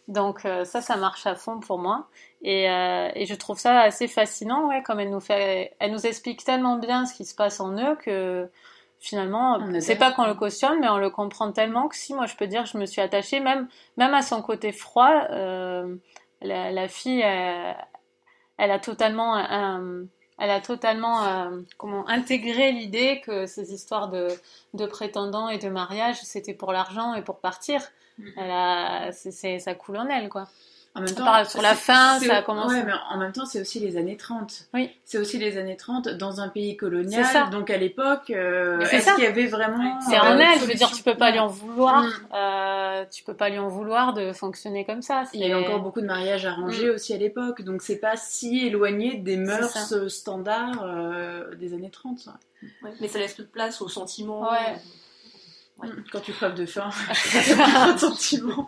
[0.08, 2.08] Donc ça, ça marche à fond pour moi.
[2.42, 6.44] Et, et je trouve ça assez fascinant, ouais, comme elle nous fait, elle nous explique
[6.44, 8.48] tellement bien ce qui se passe en eux que
[9.06, 12.36] finalement, c'est pas qu'on le cautionne, mais on le comprend tellement que si moi je
[12.36, 15.12] peux dire, je me suis attachée même même à son côté froid.
[15.30, 15.96] Euh,
[16.42, 19.38] la, fille, elle, a totalement,
[20.38, 24.28] elle a totalement euh, comment intégré l'idée que ces histoires de,
[24.74, 27.80] de prétendants et de mariage, c'était pour l'argent et pour partir.
[28.18, 28.24] Mm.
[28.36, 30.48] Elle a, c'est, ça coule en elle, quoi.
[30.96, 32.76] En même temps, sur la fin, ça a commencé.
[32.76, 34.68] Ouais, mais en même temps, c'est aussi les années 30.
[34.72, 34.90] Oui.
[35.04, 37.50] C'est aussi les années 30 dans un pays colonial.
[37.50, 40.00] Donc à l'époque, euh, est-ce qu'il y avait vraiment.
[40.00, 42.04] C'est en elle, je veux dire, tu peux pas lui en vouloir.
[42.04, 42.12] Mm.
[42.34, 45.24] Euh, tu peux pas lui en vouloir de fonctionner comme ça.
[45.34, 46.94] Il y a encore beaucoup de mariages arrangés mm.
[46.94, 47.62] aussi à l'époque.
[47.62, 52.28] Donc c'est pas si éloigné des mœurs standards euh, des années 30.
[53.00, 54.50] Mais ça laisse peu de place au sentiment.
[54.50, 54.76] Ouais.
[55.78, 55.88] Mm.
[56.10, 56.88] Quand tu crèves de faim,
[57.56, 58.66] pas sentiment.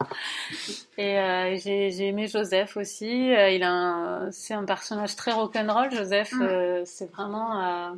[0.99, 3.33] Et euh, j'ai aimé Joseph aussi.
[3.33, 5.90] Euh, il a c'est un personnage très rock'n'roll.
[5.90, 6.42] Joseph, mm.
[6.42, 7.97] euh, c'est vraiment,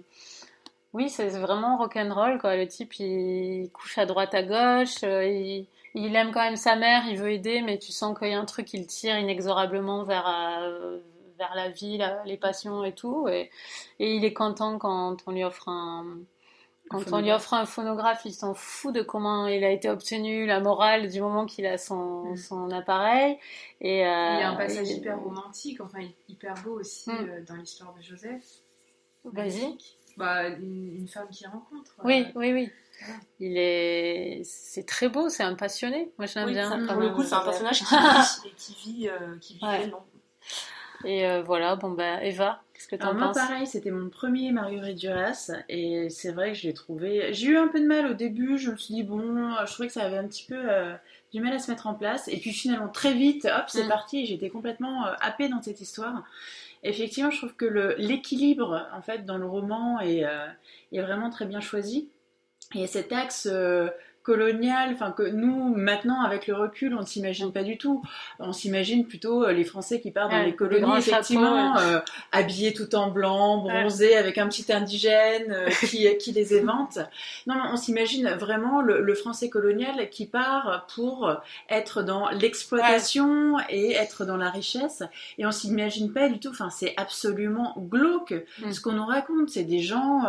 [0.92, 2.56] oui, c'est vraiment rock'n'roll quoi.
[2.56, 5.02] Le type, il couche à droite, à gauche.
[5.02, 7.02] Il, il, aime quand même sa mère.
[7.08, 10.04] Il veut aider, mais tu sens qu'il y a un truc qui le tire inexorablement
[10.04, 10.32] vers
[11.36, 13.26] vers la vie, les passions et tout.
[13.26, 13.50] Et,
[13.98, 16.18] et il est content quand on lui offre un
[16.90, 20.44] quand on lui offre un phonographe, il s'en fout de comment il a été obtenu,
[20.44, 22.36] la morale du moment qu'il a son, mm.
[22.36, 23.38] son appareil.
[23.80, 27.14] Et, euh, il y a un passage hyper romantique, enfin hyper beau aussi mm.
[27.14, 28.42] euh, dans l'histoire de Joseph.
[29.24, 29.78] Vas-y.
[30.16, 31.92] Bah, une, femme qu'il rencontre.
[32.02, 32.70] Oui, euh, oui, oui.
[33.38, 36.12] Il est, c'est très beau, c'est un passionné.
[36.18, 36.86] Moi, je l'aime bien.
[36.86, 37.82] Pour le coup, c'est un personnage
[38.56, 39.08] qui vit,
[39.40, 42.60] qui vit, qui vit Et voilà, bon ben, Eva,
[42.98, 46.74] que Alors moi, pareil, c'était mon premier Marguerite Duras et c'est vrai que je l'ai
[46.74, 47.32] trouvé.
[47.32, 48.58] J'ai eu un peu de mal au début.
[48.58, 49.20] Je me suis dit bon,
[49.64, 50.94] je trouvais que ça avait un petit peu euh,
[51.32, 52.28] du mal à se mettre en place.
[52.28, 53.88] Et puis finalement, très vite, hop, c'est mm.
[53.88, 54.26] parti.
[54.26, 56.24] J'étais complètement euh, happée dans cette histoire.
[56.82, 60.46] Effectivement, je trouve que l'équilibre en fait dans le roman est, euh,
[60.92, 62.08] est, vraiment très bien choisi.
[62.74, 63.48] Et cet axe
[64.22, 68.02] colonial, enfin que nous maintenant avec le recul on ne s'imagine pas du tout.
[68.38, 72.94] On s'imagine plutôt euh, les Français qui partent dans les colonies effectivement euh, habillés tout
[72.94, 76.98] en blanc, bronzés avec un petit indigène euh, qui, qui les évente.
[77.46, 81.34] Non, non on s'imagine vraiment le, Français colonial qui part pour
[81.68, 85.02] être dans l'exploitation et être dans la richesse
[85.36, 86.50] et on s'imagine pas du tout.
[86.50, 88.72] Enfin c'est absolument glauque mm.
[88.72, 89.50] ce qu'on nous raconte.
[89.50, 90.22] C'est des gens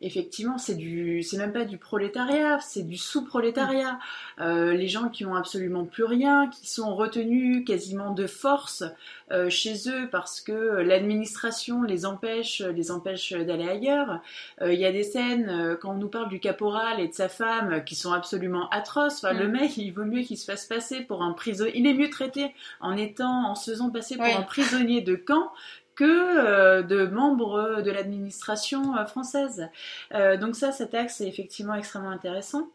[0.00, 3.98] effectivement c'est du c'est même pas du prolétariat, c'est du sous-prolétariat,
[4.40, 8.84] euh, les gens qui ont absolument plus rien, qui sont retenus quasiment de force
[9.32, 14.20] euh, chez eux parce que l'administration les empêche, les empêche d'aller ailleurs.
[14.60, 17.28] Euh, il y a des scènes quand on nous parle du caporal et de sa
[17.28, 19.24] femme qui sont absolument atroces.
[19.24, 19.52] Enfin, le mm.
[19.52, 21.72] mec, il vaut mieux qu'il se fasse passer pour un prisonnier.
[21.74, 25.50] Il est mieux traité en étant, en se faisant passer pour un prisonnier de camp
[25.94, 29.70] que de membres de l'administration française.
[30.12, 32.68] donc ça, cet axe est effectivement extrêmement intéressant.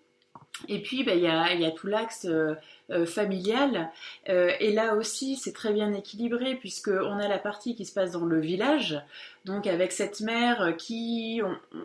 [0.67, 2.53] Et puis, bah, il y, a, tout l'axe euh,
[2.91, 3.89] euh, familial.
[4.29, 8.11] Euh, et là aussi, c'est très bien équilibré, puisqu'on a la partie qui se passe
[8.11, 9.01] dans le village,
[9.45, 11.41] donc avec cette mère qui,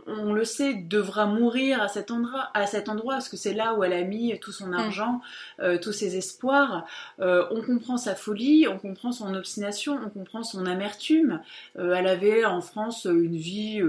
[0.06, 3.74] on, le sait, devra mourir à cet endroit, à cet endroit parce que c'est là
[3.74, 4.74] où elle a mis tout son mm.
[4.74, 5.20] argent,
[5.80, 6.84] tous ses espoirs.
[7.18, 11.40] on comprend sa folie, on comprend son obstination, on comprend son amertume.
[11.76, 13.80] elle avait en France une vie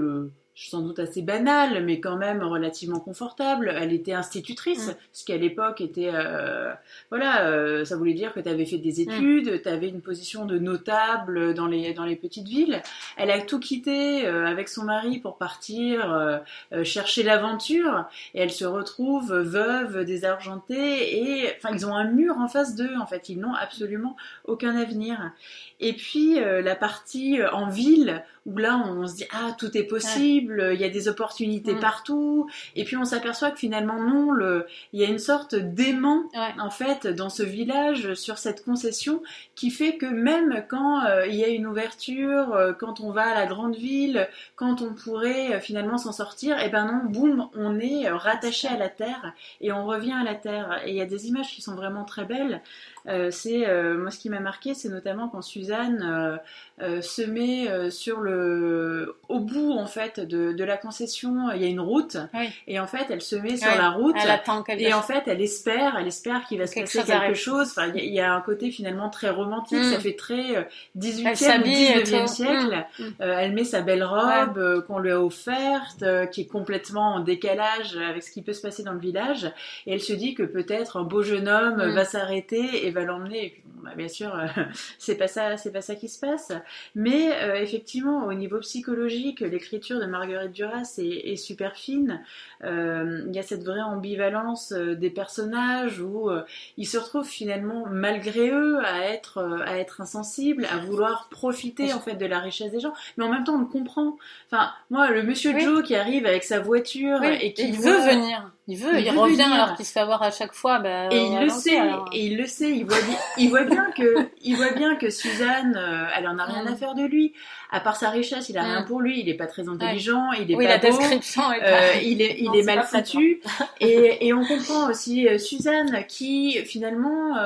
[0.58, 3.72] sans doute assez banale, mais quand même relativement confortable.
[3.80, 4.96] Elle était institutrice, mm.
[5.14, 6.74] ce qui à l'époque était, euh,
[7.10, 9.10] voilà, euh, ça voulait dire que tu avais fait des mm.
[9.10, 12.82] études, tu avais une position de notable dans les, dans les petites villes.
[13.18, 16.42] Elle a tout quitté euh, avec son mari pour partir
[16.84, 22.48] chercher l'aventure, et elle se retrouve veuve, désargentée, et enfin ils ont un mur en
[22.48, 24.16] face d'eux, en fait, ils n'ont absolument
[24.46, 25.32] aucun avenir.
[25.80, 30.47] Et puis la partie en ville, où là on se dit ah tout est possible,
[30.74, 31.80] il y a des opportunités mm.
[31.80, 36.24] partout, et puis on s'aperçoit que finalement non, le, il y a une sorte d'aimant
[36.60, 39.22] en fait dans ce village sur cette concession
[39.56, 43.24] qui fait que même quand euh, il y a une ouverture, euh, quand on va
[43.24, 47.10] à la grande ville, quand on pourrait euh, finalement s'en sortir, et eh ben non,
[47.10, 50.82] boum, on est rattaché à la terre et on revient à la terre.
[50.86, 52.62] Et il y a des images qui sont vraiment très belles.
[53.08, 56.38] Euh, c'est euh, moi ce qui m'a marqué, c'est notamment quand Suzanne euh,
[56.84, 61.62] euh, se met euh, sur le au bout en fait de, de la concession, il
[61.62, 62.50] y a une route Oui.
[62.68, 65.02] et en fait elle se met sur Ouais, la route Elle attend quelque et en
[65.02, 67.36] fait elle espère, elle espère qu'il va se Quelque passer chose quelque arrive.
[67.36, 67.68] chose.
[67.72, 69.92] Enfin, il y a- il y, a un côté finalement très romantique, Mm.
[69.94, 70.64] ça fait très euh,
[70.96, 72.34] 18e Elle ou s'habille et 19e tout.
[72.34, 72.86] siècle.
[73.00, 73.14] Mm, mm.
[73.22, 77.16] Euh, elle met sa belle robe euh, qu'on lui a offerte, euh, qui est complètement
[77.16, 79.52] en décalage avec ce qui peut se passer dans le village,
[79.86, 81.96] et elle se dit que peut-être un beau jeune homme Mm.
[81.96, 83.46] va s'arrêter et va l'emmener.
[83.46, 84.48] Et puis, bon, bah, bien sûr, euh,
[85.00, 86.52] c'est pas ça, c'est pas ça qui se passe.
[86.96, 92.22] Mais euh, effectivement, au niveau psychologique, l'écriture de Marguerite Duras est, est super fine.
[92.64, 96.30] Euh, Il y a cette vraie ambivalence des personnages où
[96.78, 102.00] ils se retrouvent finalement malgré eux à être à être insensibles, à vouloir profiter en
[102.00, 104.18] fait de la richesse des gens, mais en même temps on le comprend.
[104.52, 105.62] Enfin, moi le monsieur Oui.
[105.62, 108.52] Joe qui arrive avec sa voiture Oui, et qui veut venir.
[108.70, 109.54] Il veut, Il il, veut revient venir.
[109.54, 110.80] alors qu'il se fait avoir à chaque fois.
[110.80, 112.10] Bah, Et il le sait, alors.
[112.12, 115.10] et il le sait, il voit, bien, il voit bien que, il voit bien que
[115.10, 116.68] Suzanne, euh, elle en a rien Mm.
[116.74, 117.34] à faire de lui.
[117.72, 118.66] À part sa richesse, il a Mm.
[118.66, 119.22] rien pour lui.
[119.22, 120.98] Il est pas très intelligent, il est Oui, pas la beau.
[120.98, 123.42] description est Euh, il est, il Non, est c'est mal foutu.
[123.80, 127.38] et, et on comprend aussi euh, Suzanne qui finalement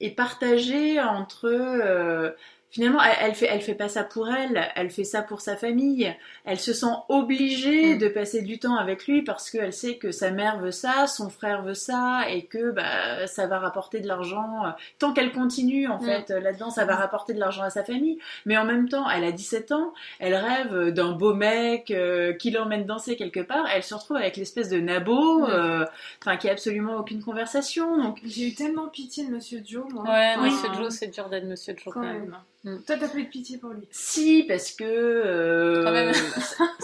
[0.00, 2.34] est partagée entre.
[2.68, 5.40] Euh, finalement, elle, elle fait, elle fait pas ça pour elle, elle fait ça pour
[5.40, 6.14] sa famille.
[6.44, 7.98] Elle se sent obligée Mm.
[7.98, 11.30] de passer du temps avec lui parce qu'elle sait que sa mère veut ça, son
[11.30, 14.64] frère veut ça, et que bah, ça va rapporter de l'argent.
[14.98, 16.04] Tant qu'elle continue, en Mm.
[16.04, 18.18] fait, là-dedans, ça va rapporter de l'argent à sa famille.
[18.46, 22.50] Mais en même temps, elle a 17 ans, elle rêve d'un beau mec euh, qui
[22.50, 23.66] l'emmène danser quelque part.
[23.74, 25.44] Elle se retrouve avec l'espèce de nabo, Mm.
[25.50, 25.84] euh,
[26.22, 27.96] enfin qui a absolument aucune conversation.
[28.02, 30.04] Donc J'ai eu tellement pitié de Monsieur Joe, moi.
[30.04, 32.20] Ouais, Enfin, Monsieur Joe, c'est dur d'être Monsieur Joe Quand quand même.
[32.22, 32.36] même.
[32.64, 32.78] Mm.
[32.86, 33.86] Toi, t'as eu de pitié pour lui.
[33.92, 36.12] si, parce que euh, Quand même.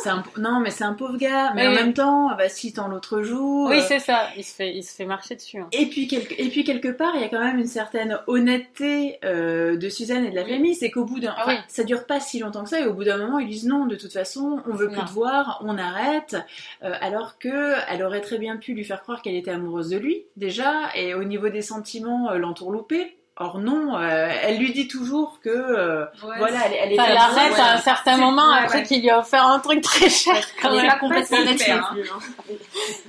[0.06, 1.52] un, non, mais c'est un pauvre gars.
[1.54, 1.76] Mais Oui, en oui.
[1.82, 3.68] même temps, bah, si tant l'autre jour.
[3.70, 4.28] Oui, euh, c'est ça.
[4.36, 5.58] Il se fait, il se fait marcher dessus.
[5.58, 5.68] hein.
[5.72, 9.18] Et puis, quelque, et puis quelque part, il y a quand même une certaine honnêteté
[9.24, 10.50] euh, de Suzanne et de la Oui.
[10.50, 10.74] famille.
[10.76, 11.60] C'est qu'au bout d'un, Ah enfin, oui.
[11.68, 12.80] ça dure pas si longtemps que ça.
[12.80, 13.86] Et au bout d'un moment, ils disent non.
[13.86, 15.04] De toute façon, on veut plus Non.
[15.06, 16.36] te voir, on arrête.
[16.84, 19.96] Euh, alors que elle aurait très bien pu lui faire croire qu'elle était amoureuse de
[19.98, 20.94] lui déjà.
[20.94, 23.16] Et au niveau des sentiments, euh, l'entourloupé.
[23.36, 27.58] Or non, euh, elle lui dit toujours que euh, voilà, elle, elle est elle arrête
[27.58, 28.84] à un certain moment ouais, après ouais.
[28.84, 30.90] qu'il lui a offert un truc très cher quand Elle est même.
[30.92, 31.96] pas complètement super, hein.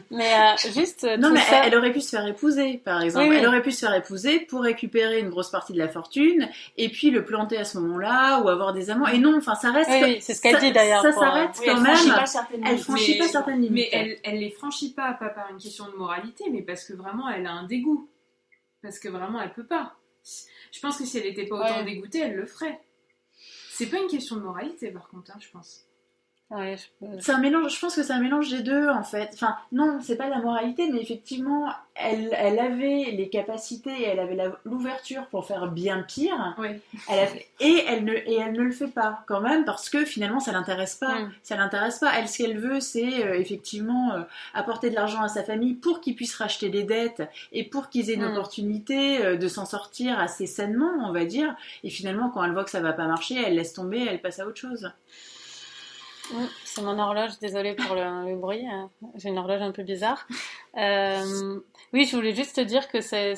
[0.10, 1.58] Mais euh, juste Non, mais ça.
[1.58, 3.26] elle, elle aurait pu se faire épouser, par exemple.
[3.26, 3.38] Oui, oui.
[3.40, 6.90] Elle aurait pu se faire épouser pour récupérer une grosse partie de la fortune et
[6.90, 9.08] puis le planter à ce moment-là ou avoir des amants.
[9.08, 9.92] Et non, enfin, ça reste.
[9.92, 11.04] Oui, oui, c'est ce qu'elle dit d'ailleurs.
[11.04, 12.16] Ça s'arrête quand elle franchit même.
[12.18, 13.90] pas certaines Elle franchit Mais- pas certaines limites.
[13.94, 16.94] Mais elle, elle les franchit pas, pas par une question de moralité, mais parce que
[16.94, 18.10] vraiment elle a un dégoût.
[18.82, 19.94] Parce que vraiment elle peut pas.
[20.72, 21.86] Je pense que si elle était pas autant Ouais.
[21.86, 22.80] dégoûtée, elle le ferait.
[23.72, 25.85] C'est pas une question de moralité par contre, hein, je pense.
[26.52, 29.32] Ouais, je C'est un mélange, je pense que c'est un mélange des deux en fait.
[29.34, 34.38] Enfin, non, c'est pas la moralité, mais effectivement, elle, elle avait les capacités, elle avait
[34.64, 36.54] l'ouverture pour faire bien pire.
[36.60, 36.68] Oui.
[37.10, 37.32] Elle a-
[37.62, 40.52] et, elle ne, et elle ne le fait pas quand même parce que finalement ça
[40.52, 41.20] l'intéresse pas.
[41.22, 41.32] Mm.
[41.42, 42.12] Ça l'intéresse pas.
[42.16, 44.22] Elle, ce qu'elle veut, c'est euh, effectivement euh,
[44.54, 48.12] apporter de l'argent à sa famille pour qu'ils puissent racheter les dettes et pour qu'ils
[48.12, 48.34] aient une Mm.
[48.34, 51.56] opportunité euh, de s'en sortir assez sainement, on va dire.
[51.84, 54.40] Et finalement, quand elle voit que ça va pas marcher, elle laisse tomber, elle passe
[54.40, 54.92] à autre chose.
[56.64, 58.66] C'est mon horloge, désolée pour le, le bruit.
[58.68, 58.90] hein.
[59.16, 60.28] J'ai une horloge un peu bizarre.
[60.78, 61.60] Euh,
[61.94, 63.36] oui, je voulais juste te dire que c'est,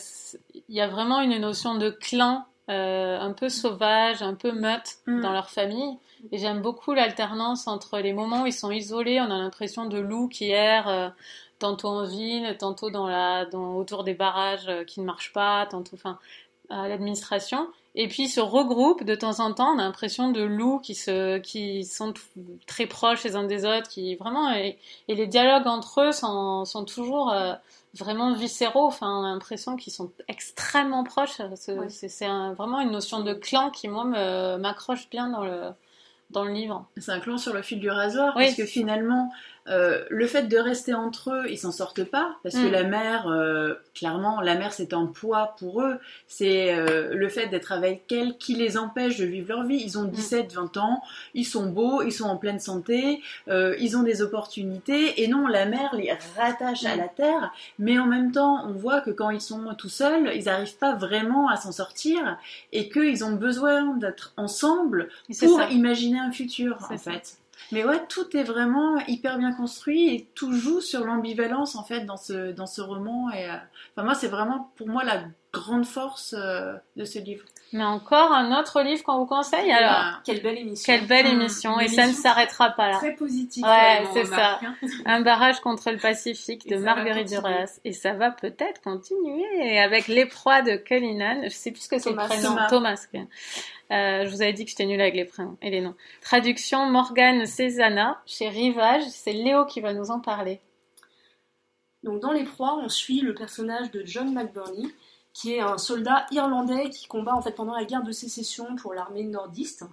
[0.54, 4.96] il y a vraiment une notion de clan euh, un peu sauvage, un peu meute
[5.06, 5.22] Mm.
[5.22, 5.98] dans leur famille.
[6.32, 10.00] Et j'aime beaucoup l'alternance entre les moments où ils sont isolés, on a l'impression de
[10.00, 11.10] loups qui errent, euh,
[11.60, 15.96] tantôt en ville, tantôt dans la, dans, autour des barrages qui ne marchent pas, tantôt,
[15.96, 16.18] enfin,
[16.70, 17.68] à l'administration.
[18.00, 19.74] Et puis ils se regroupent de temps en temps.
[19.76, 22.14] On a l'impression de loups qui se, qui sont
[22.68, 26.64] très proches les uns des autres, qui vraiment et, et les dialogues entre eux sont,
[26.64, 27.54] sont toujours euh,
[27.96, 28.86] vraiment viscéraux.
[28.86, 31.42] Enfin, on a l'impression qu'ils sont extrêmement proches.
[31.56, 32.26] C'est Ouais.
[32.28, 35.62] un- vraiment une notion de clan qui moi me- m'accroche bien dans le
[36.30, 36.86] dans le livre.
[36.98, 38.44] C'est un clan sur le fil du rasoir Oui.
[38.44, 39.32] parce que finalement,
[39.70, 42.72] euh, le fait de rester entre eux, ils s'en sortent pas parce que Mm.
[42.72, 45.98] la mère, euh, clairement, la mère c'est un poids pour eux.
[46.28, 49.82] C'est euh, le fait d'être avec elle qui les empêche de vivre leur vie.
[49.84, 51.02] Ils ont 17, 20 ans,
[51.34, 55.66] ils sont beaux, ils sont en pleine santé, ils ont des opportunités et non, la
[55.66, 57.00] mère les rattache à Mm.
[57.00, 57.54] la terre.
[57.80, 60.96] Mais en même temps, on voit que quand ils sont tout seuls, ils n'arrivent pas
[60.96, 62.38] vraiment à s'en sortir
[62.72, 65.70] et qu'ils ont besoin d'être ensemble pour ça.
[65.70, 67.12] imaginer un futur en ça.
[67.12, 67.38] fait.
[67.72, 72.02] Mais ouais, tout est vraiment hyper bien construit et tout joue sur l'ambivalence en fait
[72.06, 73.54] dans ce dans ce roman et euh,
[73.94, 77.44] enfin moi c'est vraiment pour moi la grande force euh, de ce livre.
[77.74, 80.22] Mais encore un autre livre qu'on vous conseille alors.
[80.24, 80.86] Quelle belle émission.
[80.94, 82.98] Quelle belle Mmh, émission et ça ne s'arrêtera pas là.
[82.98, 83.66] Très positif.
[83.66, 84.60] Ouais, c'est ça.
[84.64, 84.74] hein.
[85.06, 87.28] Un barrage contre le Pacifique de Marguerite.
[87.28, 87.80] Duras.
[87.84, 91.42] Et ça va peut-être continuer avec Les Proies de Cullinan.
[91.44, 92.56] Je sais plus ce que c'est le prénom.
[92.70, 92.70] Thomas.
[92.70, 93.08] Thomas.
[93.92, 95.96] Euh, je vous avais dit que j'étais nulle avec les prénoms et les noms.
[96.22, 99.04] Traduction Morgane Cézanne chez Rivage.
[99.10, 100.60] C'est Léo qui va nous en parler.
[102.04, 104.88] Donc dans Les Proies, on suit le personnage de John McBurney,
[105.34, 108.94] qui est un soldat irlandais qui combat en fait pendant la guerre de sécession pour
[108.94, 109.84] l'armée nordiste.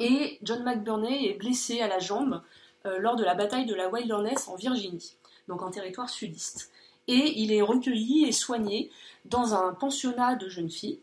[0.00, 2.42] Et John McBurney est blessé à la jambe
[2.86, 5.16] euh, lors de la bataille de la Wilderness en Virginie,
[5.48, 6.70] donc en territoire sudiste.
[7.08, 8.90] Et il est recueilli et soigné
[9.24, 11.00] dans un pensionnat de jeunes filles.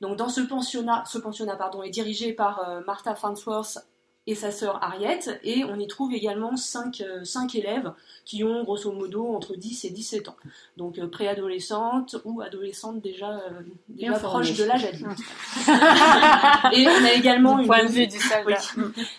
[0.00, 3.78] Donc dans ce pensionnat, ce pensionnat pardon, est dirigé par euh, Martha Farnsworth
[4.26, 7.92] et sa sœur Harriet, et on y trouve également cinq, euh, cinq élèves
[8.24, 10.36] qui ont grosso modo entre 10 et 17 ans.
[10.76, 15.18] Donc euh, préadolescentes ou adolescentes déjà, euh, déjà proches de l'âge adulte.
[16.76, 18.60] et on a également Du une point de vue du soldat.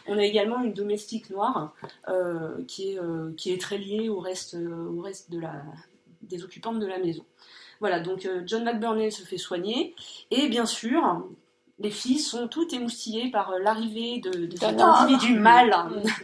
[0.08, 1.74] on a également une domestique noire
[2.68, 3.00] qui, est,
[3.38, 5.64] qui est très liée au reste, au reste de la,
[6.22, 7.26] des occupantes de la maison.
[7.82, 9.96] Voilà, donc euh, John McBurney se fait soigner
[10.30, 11.26] et bien sûr,
[11.80, 15.76] les filles sont toutes émoustillées par euh, l'arrivée de, cet individu mâle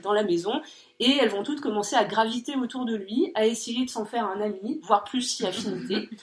[0.03, 0.61] dans la maison
[0.99, 4.25] et elles vont toutes commencer à graviter autour de lui, à essayer de s'en faire
[4.25, 6.07] un ami, voire plus si affinité.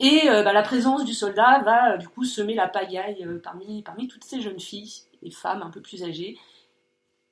[0.00, 3.40] Et euh, bah, la présence du soldat va euh, du coup semer la pagaille euh,
[3.42, 4.92] parmi, parmi toutes ces jeunes filles
[5.22, 6.36] et femmes un peu plus âgées.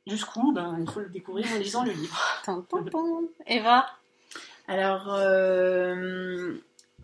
[0.07, 2.19] Jusqu'où, ben, il faut le découvrir en lisant le livre.
[3.47, 3.87] Eva?
[4.69, 6.55] Alors, euh,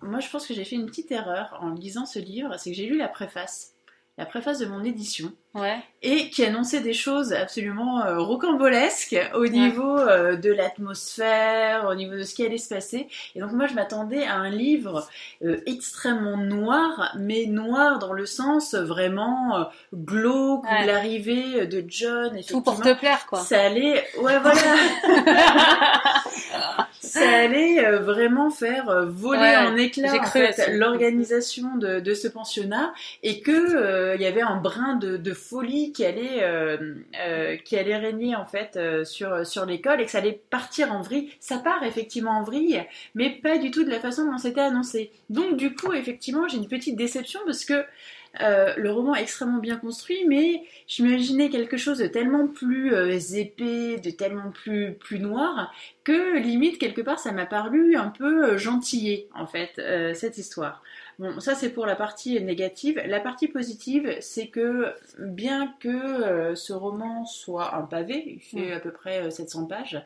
[0.02, 2.76] moi, je pense que j'ai fait une petite erreur en lisant ce livre, c'est que
[2.76, 3.72] j'ai lu la préface,
[4.16, 5.78] la préface de mon édition, Ouais.
[6.02, 12.14] et qui annonçait des choses absolument euh, rocambolesques au niveau euh, de l'atmosphère, au niveau
[12.16, 13.08] de ce qui allait se passer.
[13.34, 15.08] Et donc, moi, je m'attendais à un livre
[15.44, 20.82] euh, extrêmement noir, mais noir dans le sens vraiment glauque, Ouais.
[20.82, 23.40] où l'arrivée de John, Tout pour te plaire, quoi.
[23.40, 24.62] ça allait, ouais voilà,
[27.08, 32.14] ça allait euh, vraiment faire euh, voler Ouais, en éclats en fait, l'organisation de, de
[32.14, 32.92] ce pensionnat
[33.22, 36.94] et que euh, il y avait un brin de, de folie qui allait euh,
[37.26, 40.92] euh, qui allait régner en fait euh, sur sur l'école et que ça allait partir
[40.92, 41.30] en vrille.
[41.40, 42.84] Ça part effectivement en vrille,
[43.14, 45.10] mais pas du tout de la façon dont c'était annoncé.
[45.30, 47.84] Donc du coup effectivement j'ai une petite déception parce que
[48.40, 52.94] euh, le roman est extrêmement bien construit, mais je m'imaginais quelque chose de tellement plus
[52.94, 55.72] euh, épais, de tellement plus, plus noir,
[56.04, 60.38] que limite, quelque part, ça m'a paru un peu euh, gentillé, en fait, euh, cette
[60.38, 60.82] histoire.
[61.18, 63.02] Bon, ça c'est pour la partie négative.
[63.04, 68.76] La partie positive, c'est que bien que ce roman soit un pavé, il fait Mm.
[68.76, 70.00] à peu près euh, 700 pages,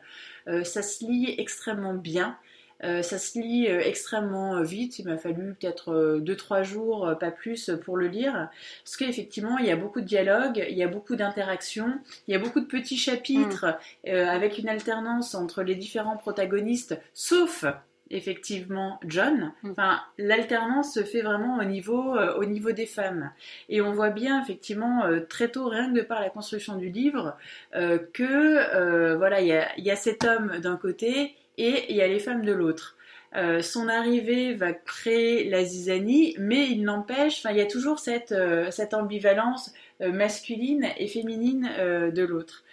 [0.63, 2.37] ça se lit extrêmement bien.
[2.83, 7.31] Euh, ça se lit euh, extrêmement vite, il m'a fallu peut-être 2-3 jours, euh, pas
[7.31, 8.49] plus, pour le lire.
[8.83, 12.35] Parce qu'effectivement, il y a beaucoup de dialogues, il y a beaucoup d'interactions, il y
[12.35, 13.77] a beaucoup de petits chapitres
[14.07, 17.65] euh, avec une alternance entre les différents protagonistes, sauf
[18.09, 19.51] effectivement John.
[19.63, 19.71] Mm.
[19.71, 23.31] Enfin, l'alternance se fait vraiment au niveau, euh, au niveau des femmes.
[23.69, 26.89] Et on voit bien effectivement euh, très tôt, rien que de par la construction du
[26.89, 27.35] livre,
[27.75, 31.85] euh, que euh, voilà, il y a, il y a cet homme d'un côté et
[31.89, 32.97] il y a les femmes de l'autre.
[33.35, 38.31] Euh, son arrivée va créer la zizanie, mais il n'empêche, il y a toujours cette,
[38.31, 41.69] euh, cette ambivalence euh, masculine et féminine
[42.13, 42.63] de l'autre.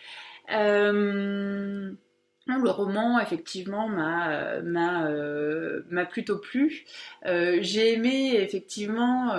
[0.49, 1.97] Le
[2.69, 4.61] roman, effectivement, m'a
[6.11, 6.85] plutôt plu.
[7.25, 9.33] J'ai aimé, effectivement,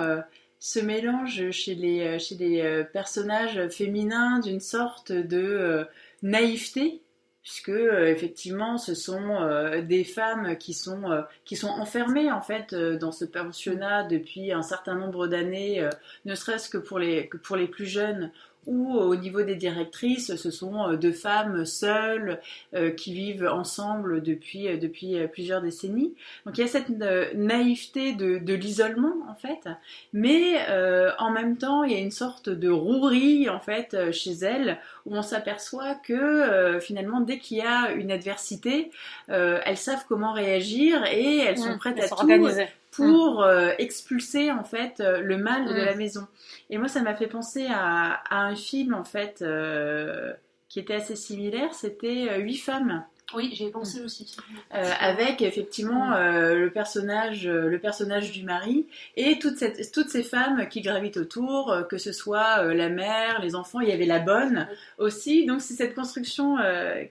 [0.58, 5.86] ce mélange chez les, chez les personnages féminins d'une sorte de
[6.22, 7.02] naïveté
[7.42, 12.40] puisque euh, effectivement ce sont euh, des femmes qui sont euh, qui sont enfermées en
[12.40, 15.88] fait dans ce pensionnat depuis un certain nombre d'années,
[16.24, 18.30] ne serait-ce que pour les que pour les plus jeunes
[18.66, 22.40] ou au niveau des directrices, ce sont euh, deux femmes seules
[22.74, 26.14] euh, qui vivent ensemble depuis euh, depuis euh, plusieurs décennies.
[26.46, 29.68] Donc il y a cette euh, naïveté de, de l'isolement en fait,
[30.12, 34.12] mais euh, en même temps il y a une sorte de rouerie en fait euh,
[34.12, 38.90] chez elles où on s'aperçoit que euh, finalement dès qu'il y a une adversité,
[39.30, 42.68] euh, elles savent comment réagir et elles sont Mmh, prêtes à tout organisées.
[42.92, 45.84] Pour euh, expulser en fait euh, le mal de Mm.
[45.84, 46.26] la maison.
[46.70, 50.32] Et moi ça m'a fait penser à, à un film en fait euh,
[50.68, 53.04] qui était assez similaire, c'était Huit femmes.
[53.34, 54.36] Oui, j'y ai pensé aussi.
[54.74, 58.86] Euh, avec effectivement euh, le personnage le personnage du mari
[59.16, 63.54] et toute cette, toutes ces femmes qui gravitent autour que ce soit la mère les
[63.54, 64.68] enfants il y avait la bonne
[64.98, 66.56] aussi donc c'est cette construction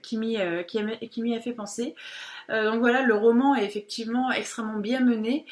[0.02, 0.36] qui m'y
[0.68, 1.96] qui, a- qui m'y a fait penser
[2.50, 5.46] Euh, donc voilà le roman est effectivement extrêmement bien mené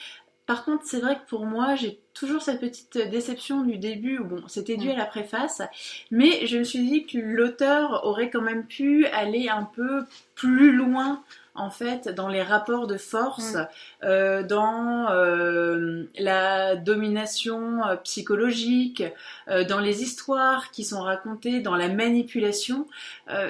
[0.51, 4.25] par contre, c'est vrai que pour moi, j'ai toujours cette petite déception du début, où
[4.25, 4.91] bon, c'était dû Mm.
[4.91, 5.63] à la préface,
[6.11, 10.03] mais je me suis dit que l'auteur aurait quand même pu aller un peu
[10.35, 11.23] plus loin
[11.55, 13.67] en fait dans les rapports de force, Mm.
[14.05, 19.03] euh, dans euh, la domination euh, psychologique,
[19.49, 22.87] euh, dans les histoires qui sont racontées, dans la manipulation,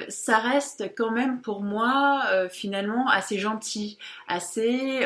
[0.09, 3.97] ça reste quand même pour moi finalement assez gentil,
[4.27, 5.01] assez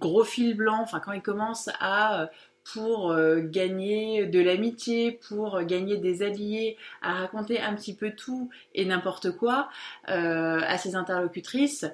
[0.00, 0.80] gros fil blanc.
[0.82, 2.28] Enfin, quand il commence à
[2.72, 8.50] pour euh, gagner de l'amitié, pour gagner des alliés, à raconter un petit peu tout
[8.74, 9.68] et n'importe quoi
[10.08, 11.86] euh, à ses interlocutrices,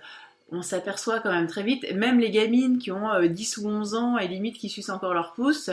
[0.52, 3.94] on s'aperçoit quand même très vite, même les gamines qui ont euh, 10 ou 11
[3.94, 5.70] ans et limite qui sucent encore leur pouce,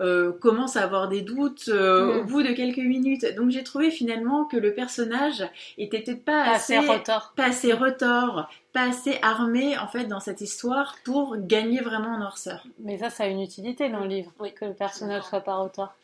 [0.00, 2.20] euh, commencent à avoir des doutes euh, Mm.
[2.20, 3.26] au bout de quelques minutes.
[3.36, 5.44] Donc j'ai trouvé finalement que le personnage
[5.76, 7.32] était peut-être pas, Pas assez, assez retors.
[7.36, 12.18] pas assez retors, pas assez armé en fait dans cette histoire pour gagner vraiment en
[12.18, 12.64] noirceur.
[12.78, 14.54] Mais ça, ça a une utilité dans le livre, Oui.
[14.54, 15.28] que le personnage D'accord.
[15.28, 15.94] soit pas retors.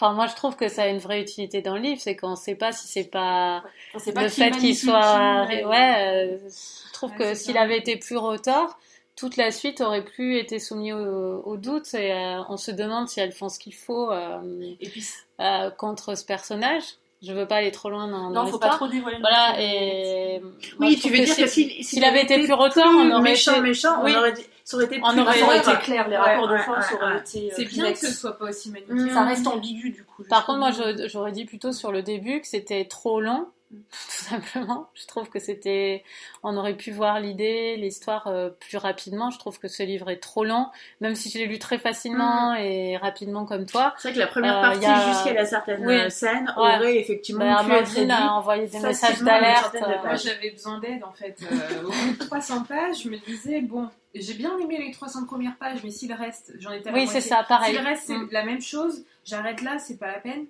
[0.00, 2.34] Enfin, moi, je trouve que ça a une vraie utilité dans le livre, c'est qu'on
[2.34, 3.62] sait pas si c'est pas
[3.94, 8.78] le fait qu'il soit, ouais, euh, je trouve Ouais, que s'il avait été plus retors,
[9.14, 13.08] toute la suite aurait plus été soumise au, au doute et euh, on se demande
[13.08, 14.40] si elles font ce qu'il faut euh,
[14.80, 15.06] Et puis,
[15.40, 16.84] euh, contre ce personnage.
[17.22, 19.18] Je veux pas aller trop loin dans, dans non, faut pas trop dévoiler.
[19.20, 22.88] Voilà, et moi, Oui, tu veux dire que si- s'il s'il avait été plus retors,
[22.88, 24.12] plus on aurait méchant, été- méchant, Oui.
[24.14, 26.22] on aurait dit, ça aurait été On plus aurait Ça aurait été clair, les Ouais,
[26.22, 27.20] rapports de force ouais, auraient ouais.
[27.20, 27.50] été.
[27.50, 28.94] euh, C'est bien que ce soit pas aussi magnifique.
[28.94, 29.10] Mm.
[29.14, 30.22] Ça reste ambigu du coup.
[30.30, 30.70] Par contre, moi,
[31.08, 33.46] j'aurais dit plutôt sur le début que c'était trop long,
[33.90, 34.88] tout simplement.
[34.94, 36.02] Je trouve que c'était,
[36.42, 39.30] on aurait pu voir l'idée, l'histoire euh, plus rapidement.
[39.30, 42.54] Je trouve que ce livre est trop lent, même si je l'ai lu très facilement
[42.54, 43.94] et rapidement comme toi.
[43.98, 46.10] C'est vrai que la première Euh, partie, y a- jusqu'à la certaine Oui.
[46.10, 46.76] scène, Ouais.
[46.76, 49.72] aurait effectivement Bah, pu être a envoyé des messages d'alerte.
[49.74, 51.36] de euh, Moi, j'avais besoin d'aide en fait.
[51.42, 55.26] Euh, au bout de 300 pages, je me disais, bon, j'ai bien aimé les 300
[55.26, 57.74] premières pages, mais s'il reste, j'en étais à la Oui, c'est ça, pareil.
[57.74, 58.28] Si le reste, c'est Mm.
[58.32, 60.46] la même chose, j'arrête là, c'est pas la peine.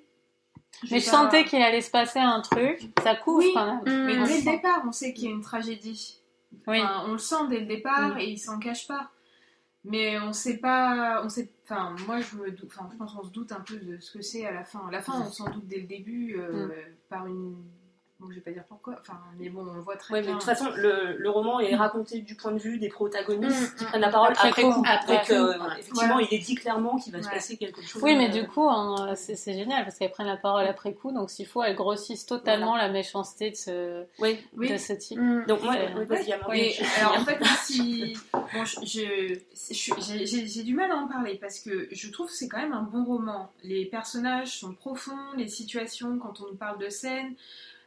[0.91, 2.91] Mais je sentais qu'il allait se passer un truc.
[3.03, 3.51] Ça couvre Oui.
[3.55, 4.07] quand même.
[4.07, 4.51] Mais dès le sent.
[4.53, 6.21] départ, on sait qu'il y a une tragédie.
[6.67, 6.81] Oui.
[6.83, 9.11] Enfin, on le sent dès le départ et il s'en cache pas.
[9.85, 13.25] Mais on sait pas, on sait, enfin, moi je me doute, enfin, je pense qu'on
[13.25, 14.87] se doute un peu de ce que c'est à la fin.
[14.89, 16.73] À la fin, on s'en doute dès le début euh, Mm.
[17.09, 17.57] par une,
[18.21, 20.27] bon, je vais pas dire pourquoi, enfin, mais bon, on le voit très Ouais, mais
[20.27, 20.35] bien.
[20.35, 23.77] de toute façon, le, le roman est raconté du point de vue des protagonistes Mm,
[23.79, 23.87] qui mm.
[23.89, 24.73] prennent la parole Après après, coup.
[24.73, 24.83] coup.
[24.87, 25.67] Après Donc, coup, euh, ouais.
[25.79, 26.29] effectivement, Voilà.
[26.31, 27.35] il est dit clairement qu'il va se Ouais.
[27.35, 28.03] passer quelque chose.
[28.03, 30.93] Oui, mais euh, du coup, hein, c'est c'est génial parce qu'elles prennent la parole après
[30.95, 31.13] coup.
[31.13, 34.39] Donc, s'il faut, elles grossissent totalement la méchanceté de ce, Oui.
[34.57, 34.71] Oui.
[34.71, 35.19] de ce type.
[35.19, 35.47] Mm.
[35.47, 38.17] Donc, moi, C'est- oui, Oui, alors en fait, si.
[38.33, 39.35] Bon, je- je-
[39.73, 42.49] je- j'ai j'ai- j'ai du mal à en parler parce que je trouve que c'est
[42.49, 43.51] quand même un bon roman.
[43.63, 47.35] Les personnages sont profonds, les situations, quand on nous parle de scènes,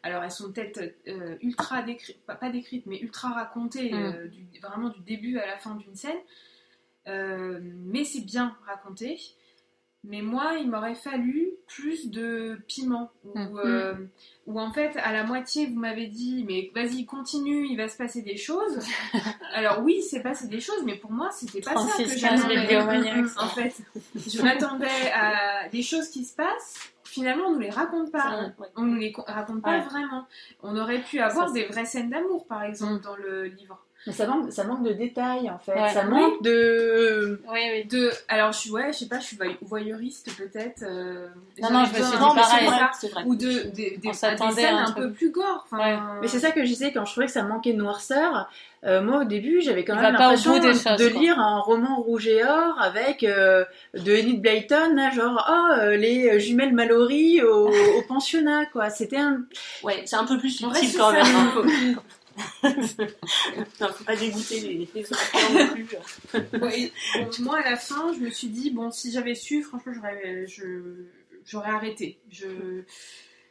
[0.04, 3.96] alors elles sont peut-être euh, ultra décrites, pas, pas décrites, mais ultra racontées, Mm.
[3.96, 6.18] euh, du- vraiment du début à la fin d'une scène.
[7.08, 9.20] Euh, mais c'est bien raconté.
[10.06, 13.10] Mais moi, il m'aurait fallu plus de piment.
[13.24, 13.60] Ou Mm.
[13.64, 13.94] euh,
[14.48, 17.96] où en fait, à la moitié, vous m'avez dit, mais vas-y, continue, il va se
[17.96, 18.80] passer des choses.
[19.54, 22.36] Alors oui, c'est passé des choses, mais pour moi, c'était pas ça que 36 15
[22.42, 22.60] j'attendais.
[22.62, 23.38] bibliomaniacs.
[23.38, 23.74] En fait,
[24.28, 26.90] je m'attendais à des choses qui se passent.
[27.06, 28.52] Finalement, on nous les raconte pas.
[28.60, 28.68] Ouais.
[28.76, 29.84] On nous les co- raconte pas Ouais.
[29.84, 30.26] vraiment.
[30.64, 33.02] On aurait pu avoir Ça, des vraies scènes d'amour, par exemple, Mm.
[33.02, 33.86] dans le livre.
[34.06, 35.74] Mais ça manque, ça manque de détails en fait.
[35.80, 35.90] Ouais.
[35.94, 37.40] Ça manque de.
[37.52, 37.86] Oui, oui.
[37.86, 40.84] De, alors je suis, ouais, je sais pas, je suis voy- voyeuriste peut-être.
[40.84, 41.28] euh,
[41.62, 42.70] Non, non, je me suis dit pareil.
[43.00, 43.24] c'est vrai.
[43.26, 45.66] Ou de, de, s'attendait des scènes un peu plus gore.
[45.72, 48.50] Enfin, Mais c'est ça que je disais quand je trouvais que ça manquait de noirceur.
[48.86, 51.22] Euh, moi au début j'avais quand Il même l'impression de quoi.
[51.22, 55.96] lire un roman rouge et or avec euh, de Enid Blyton, là, genre oh euh,
[55.96, 58.90] les jumelles Mallory au, au pensionnat quoi.
[58.90, 59.44] C'était un.
[59.84, 61.26] Ouais, c'est un peu plus subtil quand même.
[63.82, 65.88] non, faut pas dégoûter les, les auditeurs non plus.
[66.62, 69.94] Ouais, bon, moi à la fin, je me suis dit bon, si j'avais su, franchement,
[69.94, 70.64] j'aurais, je,
[71.46, 72.20] j'aurais arrêté.
[72.32, 72.48] Je,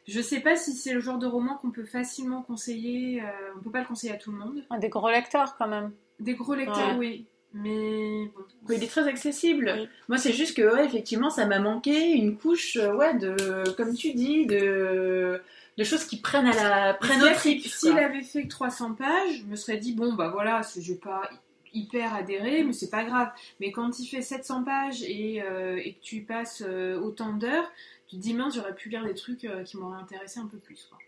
[0.07, 3.21] je sais pas si c'est le genre de roman qu'on peut facilement conseiller.
[3.21, 3.25] euh,
[3.57, 4.63] on peut pas le conseiller à tout le monde.
[4.69, 5.91] Ah, Des gros lecteurs quand même.
[6.19, 6.97] Des gros lecteurs, Ouais.
[6.97, 8.73] oui, mais bon.
[8.75, 9.73] il est très accessible.
[9.77, 9.87] Oui.
[10.09, 13.93] Moi c'est juste que ouais, effectivement ça m'a manqué une couche euh, ouais de comme
[13.95, 15.41] tu dis de
[15.77, 17.65] de choses qui prennent à la prennent au trip.
[17.65, 20.99] S'il avait fait que 300 pages, je me serais dit, bon, bah voilà, je vais
[20.99, 21.29] pas
[21.73, 23.31] hyper adhérer, mais c'est pas grave.
[23.59, 27.33] Mais quand il fait 700 pages et, euh, et que tu y passes euh, autant
[27.33, 27.69] d'heures,
[28.07, 30.57] tu te dis, mince, j'aurais pu lire des trucs euh, qui m'auraient intéressé un peu
[30.57, 30.99] plus, quoi,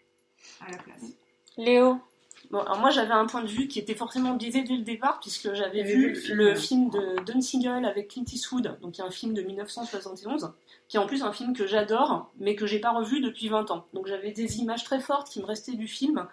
[0.65, 1.03] à la place.
[1.57, 1.99] Léo,
[2.55, 5.19] Bon, alors moi j'avais un point de vue qui était forcément biaisé dès le départ
[5.19, 6.55] puisque j'avais vu, vu le film, le ouais.
[6.55, 10.53] film de Don Siegel avec Clint Eastwood, donc qui est un film de 1971,
[10.87, 13.71] qui est en plus un film que j'adore mais que j'ai pas revu depuis 20
[13.71, 13.85] ans.
[13.93, 16.27] Donc j'avais des images très fortes qui me restaient du film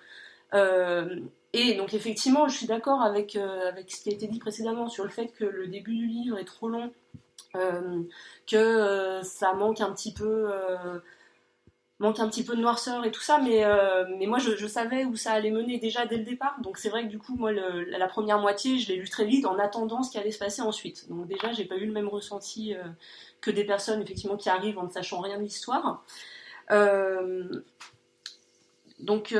[0.55, 5.03] et donc effectivement, je suis d'accord avec, avec ce qui a été dit précédemment sur
[5.03, 6.93] le fait que le début du livre est trop long,
[8.47, 10.53] que ça manque un petit peu
[12.03, 15.05] manque un petit peu de noirceur et tout ça, mais, euh, mais moi je, savais
[15.05, 16.57] où ça allait mener déjà dès le départ.
[16.61, 19.47] Donc c'est vrai que du coup, moi, la première moitié, je l'ai lu très vite
[19.47, 21.09] en attendant ce qui allait se passer ensuite.
[21.09, 22.83] Donc déjà, j'ai pas eu le même ressenti euh,
[23.41, 26.05] que des personnes effectivement qui arrivent en ne sachant rien de l'histoire.
[26.73, 27.45] Euh,
[28.99, 29.35] donc,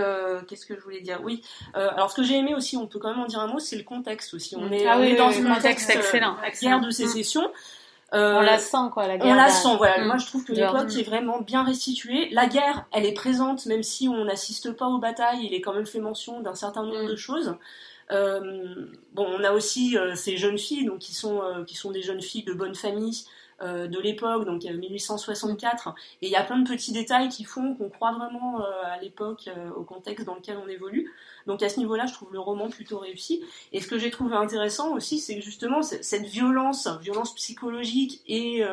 [0.49, 1.21] qu'est-ce que je voulais dire?
[1.23, 1.43] Oui.
[1.75, 3.77] alors, ce que j'ai aimé aussi, on peut quand même en dire un mot, c'est
[3.77, 4.57] le contexte aussi.
[4.57, 7.49] On est, ah on est dans un contexte excellent, guerre de sécession.
[8.13, 9.33] Euh, on la sent quoi, la guerre.
[9.33, 10.05] On la sent, voilà.
[10.05, 12.29] Moi, je trouve que l'époque est vraiment bien restituée.
[12.31, 15.47] La guerre, elle est présente, même si on n'assiste pas aux batailles.
[15.47, 17.17] Il est quand même fait mention d'un certain nombre de mm.
[17.17, 17.57] choses.
[18.11, 22.03] Euh, bon, on a aussi euh, ces jeunes filles, donc qui sont qui sont des
[22.03, 23.25] jeunes filles de bonne famille,
[23.63, 25.95] euh, de l'époque, donc 1864.
[26.21, 28.99] Et il y a plein de petits détails qui font qu'on croit vraiment euh, à
[28.99, 31.13] l'époque, euh, au contexte dans lequel on évolue.
[31.47, 33.45] Donc à ce niveau-là, je trouve le roman plutôt réussi.
[33.73, 38.65] Et ce que j'ai trouvé intéressant aussi, c'est que justement cette violence, violence psychologique et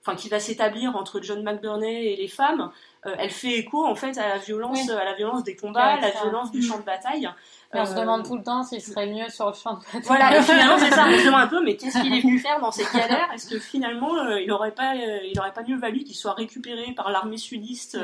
[0.00, 2.70] enfin qui va s'établir entre John McBurney et les femmes,
[3.04, 6.10] elle fait écho en fait à la violence, à la violence des combats, à la
[6.10, 7.28] violence du champ de bataille
[7.74, 10.02] on se demande tout le temps s'il serait mieux sur le champ de bataille.
[10.04, 12.38] Voilà, et finalement c'est ça, on se demande un peu, mais qu'est-ce qu'il est venu
[12.38, 15.62] faire dans cette galère Est-ce que finalement euh, il n'aurait pas, euh, il aurait pas
[15.62, 17.98] mieux valu qu'il soit récupéré par l'armée sudiste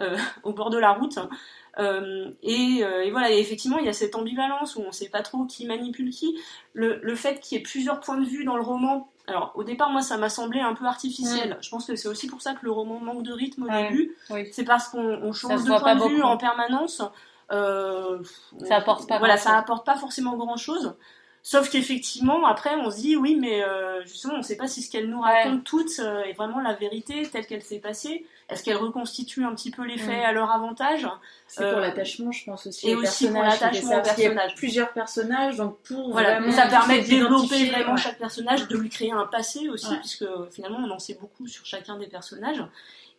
[0.00, 1.18] euh, au bord de la route?
[2.42, 5.44] Et, voilà, et effectivement, il y a cette ambivalence où on ne sait pas trop
[5.44, 6.36] qui manipule qui.
[6.74, 9.88] Le, fait qu'il y ait plusieurs points de vue dans le roman, alors au départ,
[9.88, 11.56] moi, ça m'a semblé un peu artificiel.
[11.62, 14.14] Je pense que c'est aussi pour ça que le roman manque de rythme au début.
[14.52, 17.02] C'est parce qu'on change de point de vue en permanence.
[17.50, 18.18] Euh,
[18.66, 19.18] ça apporte pas.
[19.18, 20.94] Voilà, ça apporte pas forcément grand chose.
[21.42, 24.82] Sauf qu'effectivement, après, on se dit, oui, mais euh, justement, on ne sait pas si
[24.82, 28.26] ce qu'elle nous raconte toutes euh, est vraiment la vérité telle qu'elle s'est passée.
[28.50, 30.26] Est-ce qu'elle reconstitue un petit peu les faits mm.
[30.26, 31.08] à leur avantage?
[31.46, 32.90] C'est pour l'attachement, je pense aussi.
[32.90, 34.54] Et aussi pour l'attachement au personnage.
[34.54, 39.12] plusieurs personnages, donc pour voilà, ça permet de développer vraiment chaque personnage, de lui créer
[39.12, 42.62] un passé aussi, puisque finalement, on en sait beaucoup sur chacun des personnages.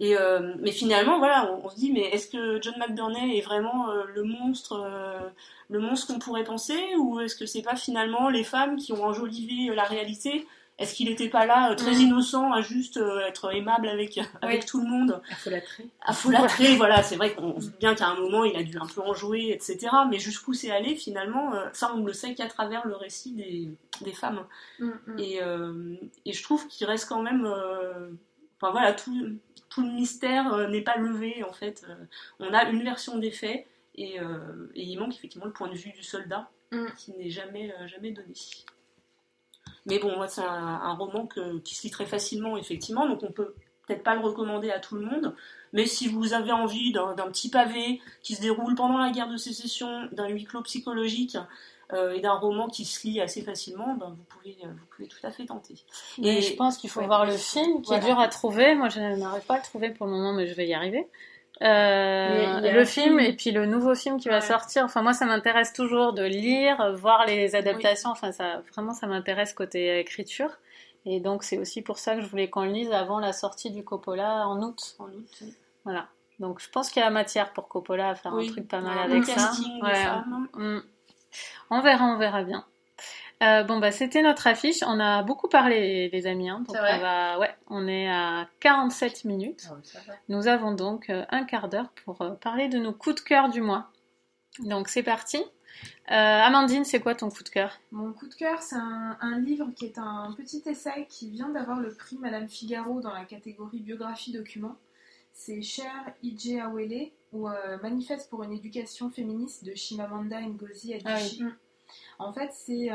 [0.02, 3.92] Et, euh, mais finalement, voilà, on, se dit, mais est-ce que John McBurney est vraiment
[3.92, 5.30] euh, le monstre, euh,
[5.70, 9.04] le monstre qu'on pourrait penser, ou est-ce que c'est pas finalement les femmes qui ont
[9.04, 10.48] enjolivé la réalité?
[10.80, 12.00] Est-ce qu'il n'était pas là très mm.
[12.00, 15.22] innocent à juste être aimable avec avec tout le monde?
[16.02, 17.04] À folâtrer, voilà.
[17.04, 19.52] C'est vrai qu'on sait bien qu'à un moment il a dû un peu en jouer,
[19.52, 19.88] etc.
[20.10, 23.70] Mais jusqu'où c'est allé finalement, ça on le sait qu'à travers le récit des,
[24.04, 24.44] des femmes.
[24.80, 25.20] Mm, mm.
[25.20, 25.40] Et,
[26.26, 27.46] et je trouve qu'il reste quand même,
[28.60, 29.14] enfin voilà, tout
[29.72, 31.84] tout le mystère euh, n'est pas levé en fait.
[31.90, 31.96] Euh,
[32.40, 33.66] on a une version des faits
[33.96, 36.88] et, euh, et, il manque effectivement le point de vue du soldat mm.
[36.98, 38.34] qui n'est jamais, jamais donné.
[39.88, 41.28] Mais bon, c'est un, roman
[41.64, 43.56] qui se lit très facilement effectivement, donc on peut
[43.88, 45.36] peut-être pas le recommander à tout le monde.
[45.74, 49.38] Mais si vous avez envie d'un petit pavé qui se déroule pendant la guerre de
[49.38, 51.38] sécession, d'un huis clos psychologique,
[51.94, 55.08] euh, et d'un roman qui se lit assez facilement, ben, vous, pouvez, euh, vous pouvez
[55.08, 55.76] tout à fait tenter.
[56.24, 58.76] Et je pense qu'il faut voir le film, qui est dur à trouver.
[58.76, 61.08] Moi, je n'arrive pas à le trouver pour le moment, mais je vais y arriver.
[61.62, 64.84] Euh, le film, et puis le nouveau film qui va sortir.
[64.84, 68.10] Enfin, moi, ça m'intéresse toujours de lire, voir les adaptations.
[68.10, 70.50] Enfin, ça, vraiment, ça m'intéresse côté écriture.
[71.06, 73.72] Et donc, c'est aussi pour ça que je voulais qu'on le lise avant la sortie
[73.72, 74.96] du Coppola en août.
[75.00, 75.44] En août.
[75.84, 76.08] Voilà.
[76.40, 78.98] Donc, je pense qu'il y a matière pour Coppola à faire un truc pas mal
[78.98, 79.52] avec ça.
[80.54, 80.80] Mm.
[81.70, 82.66] On verra, on verra bien.
[83.42, 84.84] Euh, bon bah c'était notre affiche.
[84.86, 86.50] On a beaucoup parlé les amis.
[86.50, 89.68] Hein, donc on va, ouais, on est à 47 minutes.
[89.70, 93.22] Ah Nous avons donc euh, un quart d'heure pour euh, parler de nos coups de
[93.22, 93.90] cœur du mois.
[94.60, 95.44] Donc c'est parti.
[96.08, 97.80] Amandine, c'est quoi ton coup de cœur?
[97.92, 101.48] Mon coup de cœur, c'est un, un, livre qui est un petit essai qui vient
[101.48, 104.76] d'avoir le prix Madame Figaro dans la catégorie biographie document.
[105.44, 107.48] C'est Cher Ije Awele ou
[107.82, 111.42] Manifeste pour une éducation féministe de Shimamanda Ngozi Adichie.
[111.44, 111.54] Ah
[112.20, 112.90] en fait, c'est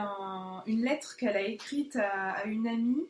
[0.67, 3.05] une lettre qu'elle a écrite à, une amie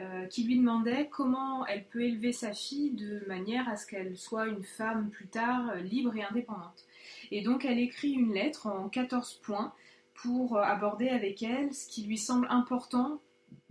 [0.00, 4.18] euh, qui lui demandait comment elle peut élever sa fille de manière à ce qu'elle
[4.18, 6.84] soit une femme plus tard euh, libre et indépendante.
[7.30, 9.72] Et donc, elle écrit une lettre en 14 points
[10.14, 13.20] pour euh, aborder avec elle ce qui lui semble important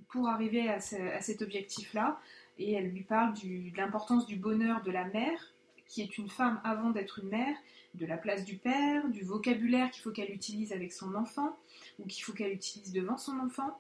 [0.09, 2.20] pour arriver à, cet objectif-là.
[2.60, 5.53] Et elle lui parle de l'importance du bonheur de la mère,
[5.88, 7.55] qui est une femme avant d'être une mère,
[7.95, 11.57] de la place du père, du vocabulaire qu'il faut qu'elle utilise avec son enfant
[11.97, 13.80] ou qu'il faut qu'elle utilise devant son enfant,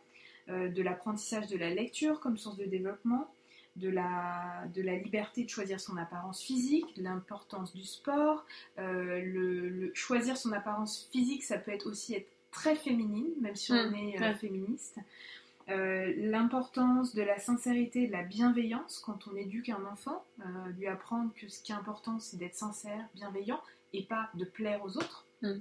[0.49, 3.31] euh, de l'apprentissage de la lecture comme source de développement,
[3.75, 8.45] de la, de la liberté de choisir son apparence physique, de l'importance du sport.
[8.79, 13.71] Euh, le, choisir son apparence physique, ça peut être aussi être très féminine, même si
[13.71, 14.99] on mmh, est euh, féministe.
[15.69, 20.23] L'importance de la sincérité, de la bienveillance quand on éduque un enfant,
[20.77, 23.61] lui apprendre que ce qui est important c'est d'être sincère, bienveillant,
[23.93, 25.25] et pas de plaire aux autres.
[25.41, 25.59] Mm.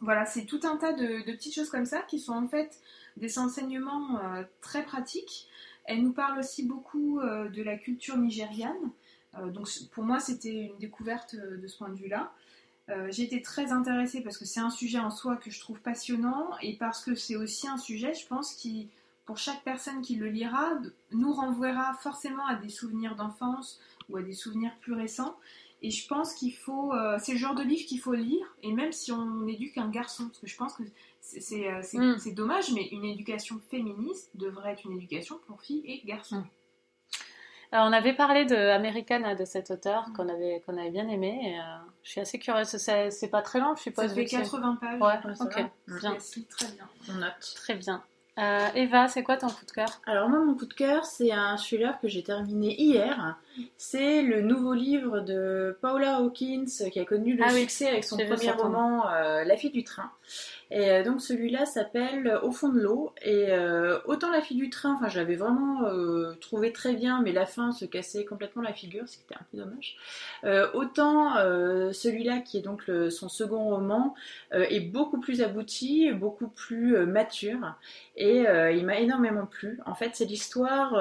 [0.00, 2.78] Voilà, c'est tout un tas de, de petites choses comme ça qui sont en fait
[3.16, 5.48] des enseignements euh, très pratiques.
[5.84, 8.90] Elle nous parle aussi beaucoup euh, de la culture nigériane.
[9.38, 12.32] Euh, donc pour moi, c'était une découverte euh, de ce point de vue-là.
[12.88, 15.80] Euh, J'ai été très intéressée parce que c'est un sujet en soi que je trouve
[15.80, 18.90] passionnant et parce que c'est aussi un sujet, je pense, qui,
[19.26, 20.70] pour chaque personne qui le lira,
[21.12, 25.36] nous renverra forcément à des souvenirs d'enfance ou à des souvenirs plus récents.
[25.82, 28.72] Et je pense qu'il faut, euh, c'est le genre de livre qu'il faut lire, et
[28.72, 30.84] même si on éduque un garçon, parce que je pense que
[31.20, 32.34] c'est euh, Mm.
[32.34, 36.36] dommage, mais une éducation féministe devrait être une éducation pour filles et garçons.
[36.38, 36.48] Mm.
[37.72, 41.36] Alors, on avait parlé de Americana de cet auteur qu'on avait, qu'on avait bien aimé.
[41.42, 41.62] Et, euh,
[42.04, 42.68] je suis assez curieuse.
[42.68, 44.04] C'est pas très long, je suppose.
[44.04, 45.00] Ça fait vu que c'est- 80 pages.
[45.00, 45.70] Ouais, Ouais, ok, bien,
[46.12, 46.88] Merci, très bien.
[47.10, 47.52] On note.
[47.56, 48.02] très bien.
[48.38, 49.88] Euh, Eva, c'est quoi ton coup de cœur?
[50.04, 53.38] Alors moi, mon coup de cœur, c'est un thriller que j'ai terminé hier.
[53.78, 58.04] C'est le nouveau livre de Paula Hawkins qui a connu le Ah oui, succès avec
[58.04, 60.10] son premier roman euh, La fille du train.
[60.70, 63.12] Et euh, donc celui-là s'appelle Au fond de l'eau.
[63.22, 67.22] Et euh, autant La fille du train, enfin je l'avais vraiment euh, trouvé très bien,
[67.22, 69.96] mais la fin se cassait complètement la figure, ce qui était un peu dommage.
[70.74, 71.34] Autant
[71.92, 74.14] celui-là, qui est donc son second roman,
[74.52, 77.74] est beaucoup plus abouti, beaucoup plus mature.
[78.16, 78.44] Et
[78.74, 79.78] il m'a énormément plu.
[79.86, 80.92] En fait, c'est l'histoire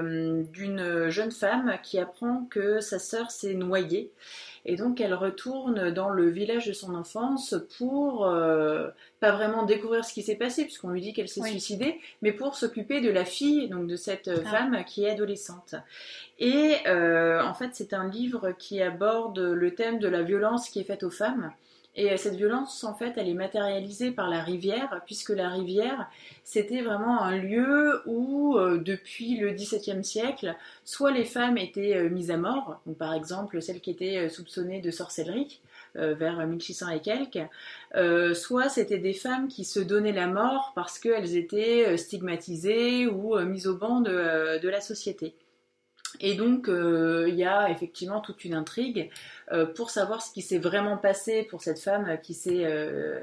[0.00, 4.10] d'une jeune femme qui apprend que sa sœur s'est noyée.
[4.66, 8.88] Et donc, elle retourne dans le village de son enfance pour euh,
[9.20, 11.50] pas vraiment découvrir ce qui s'est passé, puisqu'on lui dit qu'elle s'est Oui.
[11.50, 14.48] suicidée, mais pour s'occuper de la fille, donc de cette Ah.
[14.50, 15.74] femme qui est adolescente.
[16.38, 20.80] Et euh, en fait, c'est un livre qui aborde le thème de la violence qui
[20.80, 21.52] est faite aux femmes.
[21.96, 26.10] Et euh, cette violence, en fait, elle est matérialisée par la rivière, puisque la rivière,
[26.42, 32.08] c'était vraiment un lieu où, euh, depuis le XVIIe siècle, soit les femmes étaient euh,
[32.08, 35.60] mises à mort, par exemple celles qui étaient soupçonnées de sorcellerie,
[35.96, 37.46] vers 1600 et quelques,
[38.36, 43.68] soit c'était des femmes qui se donnaient la mort parce qu'elles étaient stigmatisées ou mises
[43.68, 45.34] au banc de la société.
[46.20, 49.10] Et donc, euh, il y a effectivement toute une intrigue
[49.52, 53.20] euh, pour savoir ce qui s'est vraiment passé pour cette femme qui s'est euh,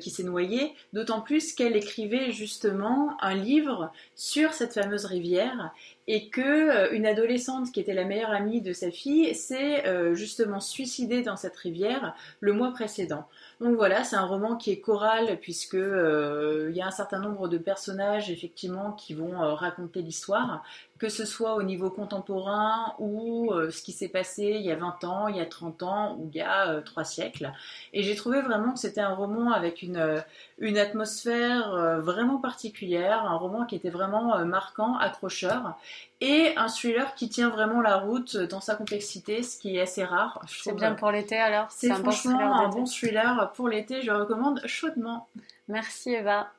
[0.00, 5.72] qui s'est noyée, d'autant plus qu'elle écrivait justement un livre sur cette fameuse rivière
[6.08, 10.14] et que euh, une adolescente qui était la meilleure amie de sa fille s'est euh,
[10.14, 13.26] justement suicidée dans cette rivière le mois précédent.
[13.60, 17.18] Donc voilà, c'est un roman qui est choral puisque euh, il y a un certain
[17.18, 20.62] nombre de personnages effectivement qui vont euh, raconter l'histoire,
[21.00, 24.76] que ce soit au niveau contemporain ou euh, ce qui s'est passé il y a
[24.76, 27.52] 20 ans, il y a 30 ans ou il y a euh, 3 siècles.
[27.92, 30.22] Et j'ai trouvé vraiment que c'était un roman avec une,
[30.58, 35.76] une atmosphère vraiment particulière, un roman qui était vraiment marquant, accrocheur,
[36.20, 40.04] et un thriller qui tient vraiment la route dans sa complexité, ce qui est assez
[40.04, 40.40] rare.
[40.48, 44.60] C'est bien pour l'été alors C'est franchement un bon thriller pour l'été, je le recommande
[44.66, 45.28] chaudement.
[45.68, 46.50] Merci Eva.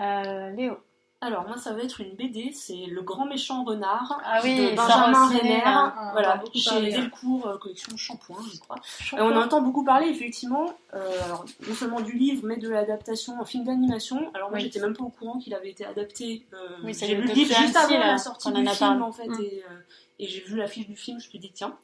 [0.00, 0.78] Euh, Léo.
[1.24, 4.74] Alors, moi, ça va être une BD, c'est Le Grand Méchant Renard Ah oui, de
[4.74, 5.62] Benjamin Renner.
[6.12, 6.80] Voilà, chez hein.
[6.82, 8.74] Delcourt, euh, collection Shampoing, je crois.
[9.16, 10.98] Et on entend beaucoup parler, effectivement, euh,
[11.68, 14.32] non seulement du livre, mais de l'adaptation en film d'animation.
[14.34, 14.64] Alors, moi, Oui.
[14.64, 16.44] j'étais même pas au courant qu'il avait été adapté.
[16.54, 19.40] euh, Oui, j'ai lu le livre juste avant la sortie du film, en fait, Mm.
[19.40, 19.74] et, euh,
[20.18, 21.76] et j'ai vu l'affiche du film, je me suis dit, tiens.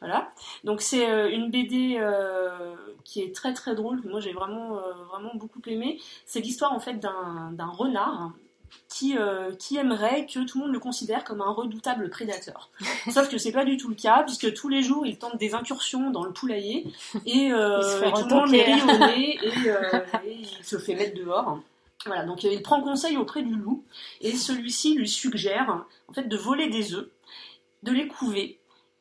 [0.00, 0.28] Voilà.
[0.62, 4.76] Donc, c'est euh, une BD euh, qui est très très drôle, que moi j'ai vraiment,
[4.76, 5.98] euh, vraiment beaucoup aimé.
[6.26, 8.32] C'est l'histoire, en fait, d'un d'un renard
[8.88, 12.70] qui, euh, qui aimerait que tout le monde le considère comme un redoutable prédateur.
[13.12, 15.54] Sauf que c'est pas du tout le cas, puisque tous les jours il tente des
[15.54, 16.86] incursions dans le poulailler
[17.26, 18.74] et, euh, Il se fait et tout le monde les retoquer.
[18.74, 21.60] rit au nez et, euh, et il se fait mettre dehors.
[22.06, 23.84] Voilà, donc il prend conseil auprès du loup
[24.20, 27.08] et celui-ci lui suggère en fait de voler des œufs,
[27.82, 28.58] de les couver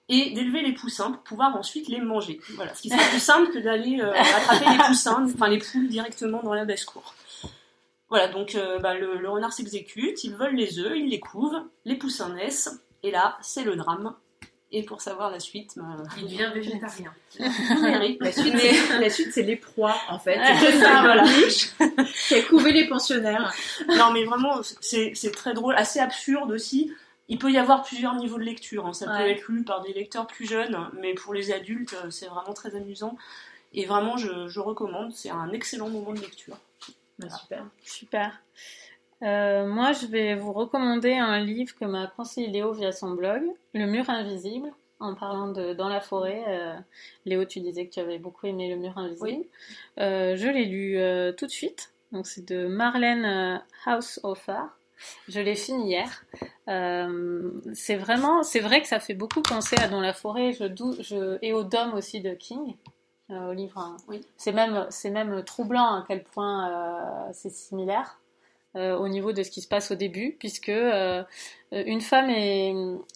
[0.09, 2.39] et d'élever les poussins pour pouvoir ensuite les manger.
[2.55, 6.41] Voilà, ce qui serait plus simple que d'aller attraper les poussins, enfin les poules directement
[6.43, 7.13] dans la basse-cour.
[8.09, 11.55] Voilà, donc euh, bah, le, le renard s'exécute, il vole les œufs, il les couve,
[11.85, 14.13] les poussins naissent, et là, c'est le drame.
[14.71, 15.83] Et pour savoir la suite, bah,
[16.17, 17.13] Il devient végétarien.
[18.19, 18.51] La suite,
[19.11, 20.37] suite, c'est les proies, en fait.
[20.59, 21.23] C'est ça, voilà.
[22.27, 23.53] qui a couvé les pensionnaires.
[23.87, 26.91] Non, mais vraiment, c'est très drôle, assez absurde aussi.
[27.29, 28.85] Il peut y avoir plusieurs niveaux de lecture.
[28.87, 28.93] hein.
[28.93, 32.27] Ça peut être lu par des lecteurs plus jeunes, mais pour les adultes, euh, c'est
[32.27, 33.17] vraiment très amusant.
[33.73, 35.13] Et vraiment, je, je recommande.
[35.13, 36.57] C'est un excellent moment de lecture.
[37.19, 37.65] Bah, super.
[37.83, 38.41] Super.
[39.23, 43.41] Euh, moi, je vais vous recommander un livre que m'a conseillé Léo via son blog,
[43.73, 46.43] Le mur invisible, en parlant de Dans la forêt.
[46.47, 46.75] Euh,
[47.25, 49.27] Léo, tu disais que tu avais beaucoup aimé Le mur invisible.
[49.27, 49.47] Oui.
[49.99, 50.99] Euh, je l'ai lu
[51.35, 51.91] tout de suite.
[52.11, 54.61] Donc, c'est de Marlène Haushofer.
[55.27, 56.23] Je l'ai fini hier.
[57.73, 60.95] C'est vraiment, c'est vrai que ça fait beaucoup penser à Dans la forêt je dou-
[61.01, 62.75] je, et au Dôme aussi de King.
[63.29, 63.77] Au livre.
[63.77, 63.97] hein.
[64.07, 64.25] Oui.
[64.37, 68.19] C'est même, troublant à quel point euh, c'est similaire
[68.75, 71.23] euh, au niveau de ce qui se passe au début, puisque euh,
[71.71, 72.69] une femme est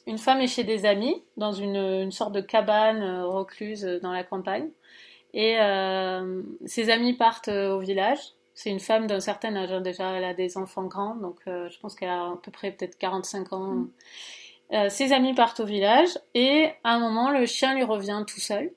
[0.07, 4.11] une femme est chez des amis dans une, une sorte de cabane euh, recluse dans
[4.11, 4.69] la campagne,
[5.33, 8.19] et euh, ses amis partent euh, au village.
[8.53, 11.69] C'est une femme d'un certain âge, hein, déjà elle a des enfants grands, donc euh,
[11.69, 13.85] je pense qu'elle a à peu près peut-être 45 ans.
[14.73, 18.39] Euh, ses amis partent au village et à un moment le chien lui revient tout
[18.39, 18.71] seul.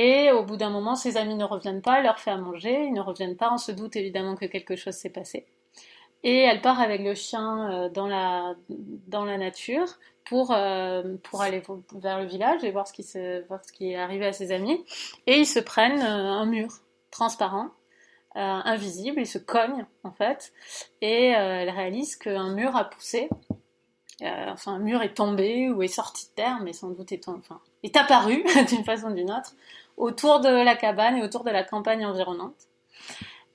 [0.00, 2.84] Et au bout d'un moment, ses amis ne reviennent pas, elle leur fait à manger,
[2.84, 5.44] ils ne reviennent pas, on se doute évidemment que quelque chose s'est passé.
[6.22, 11.42] Et elle part avec le chien euh, dans la, dans la nature pour, euh, pour
[11.42, 11.60] aller
[11.96, 14.52] vers le village et voir ce, qui se, voir ce qui est arrivé à ses
[14.52, 14.84] amis.
[15.26, 16.68] Et ils se prennent euh, un mur
[17.10, 17.70] transparent,
[18.36, 20.52] invisible, ils se cognent en fait,
[21.00, 23.28] et elle réalise qu'un mur a poussé,
[24.22, 27.60] enfin un mur est tombé ou est sorti de terre, mais sans doute est, enfin,
[27.82, 29.54] est apparu d'une façon ou d'une autre
[29.98, 32.54] autour de la cabane et autour de la campagne environnante.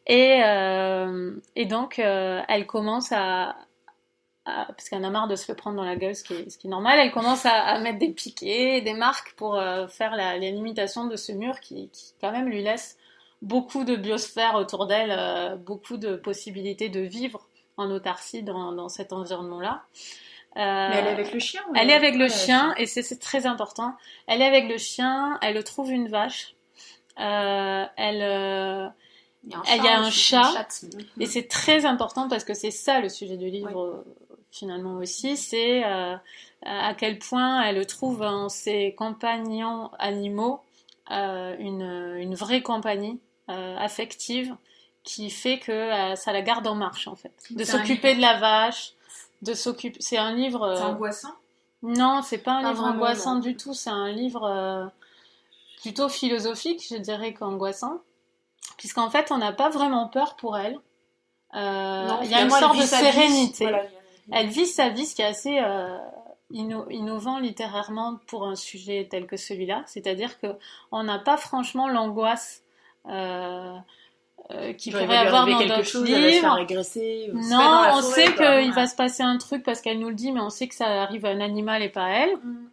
[0.06, 3.56] Et, euh, et donc, euh, elle commence à,
[4.46, 6.34] à- parce qu'elle en a marre de se le prendre dans la gueule, ce qui
[6.34, 9.88] est, ce qui est normal, elle commence à, mettre des piquets, des marques pour euh,
[9.88, 12.98] faire la, la limitation de ce mur qui, qui, quand même, lui laisse
[13.42, 19.12] beaucoup de biosphère autour d'elle, beaucoup de possibilités de vivre en autarcie dans, dans cet
[19.12, 19.84] environnement-là.
[20.56, 22.86] Euh, Mais elle est avec le chien ou elle est avec le Ouais, chien, et
[22.86, 23.96] c'est très important.
[24.28, 26.54] Elle est avec le chien, elle trouve une vache.
[27.20, 28.88] Euh, elle, euh,
[29.46, 30.68] Il y a un Il y a un aussi, chat.
[31.20, 34.06] et c'est très important parce que c'est ça le sujet du livre euh,
[34.52, 36.16] finalement aussi, c'est euh,
[36.66, 40.62] à quel point elle trouve en ses compagnons animaux
[41.12, 41.82] euh, une,
[42.20, 44.56] une vraie compagnie euh, affective
[45.04, 47.34] qui fait que euh, ça la garde en marche en fait.
[47.50, 48.94] De s'occuper de la vache,
[49.44, 49.98] de s'occuper.
[50.02, 50.74] C'est un livre.
[50.76, 51.34] C'est euh, angoissant?
[51.84, 53.40] non, c'est pas un Pas livre angoissant non.
[53.42, 54.86] du tout, c'est un livre euh,
[55.82, 58.00] plutôt philosophique, je dirais, qu'angoissant.
[58.78, 60.78] Puisqu'en fait, on n'a pas vraiment peur pour elle.
[61.56, 63.66] Euh, Non, il y a une sorte de sérénité.
[63.66, 63.84] Voilà,
[64.32, 65.98] Elle vit sa vie, ce qui est assez euh,
[66.52, 69.84] inno- innovant littérairement pour un sujet tel que celui-là.
[69.86, 70.48] C'est-à-dire que
[70.92, 72.64] on n'a pas franchement l'angoisse
[74.52, 75.90] euh, qu'il pourrait avoir dans quelque d'autres
[76.32, 76.42] livres.
[77.34, 77.42] Non,
[77.94, 80.42] on forêt, sait qu'il va se passer un truc parce qu'elle nous le dit, mais
[80.42, 82.36] on sait que ça arrive à un animal et pas à elle.
[82.38, 82.68] Mm.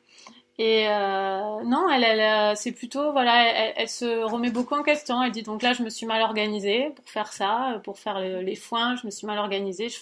[0.58, 4.82] Et euh, non, elle, elle, euh, c'est plutôt, voilà, elle, elle se remet beaucoup en
[4.82, 5.22] question.
[5.22, 8.42] Elle dit donc là, je me suis mal organisée pour faire ça, pour faire le-
[8.42, 9.88] les foins, je me suis mal organisée.
[9.88, 10.00] je-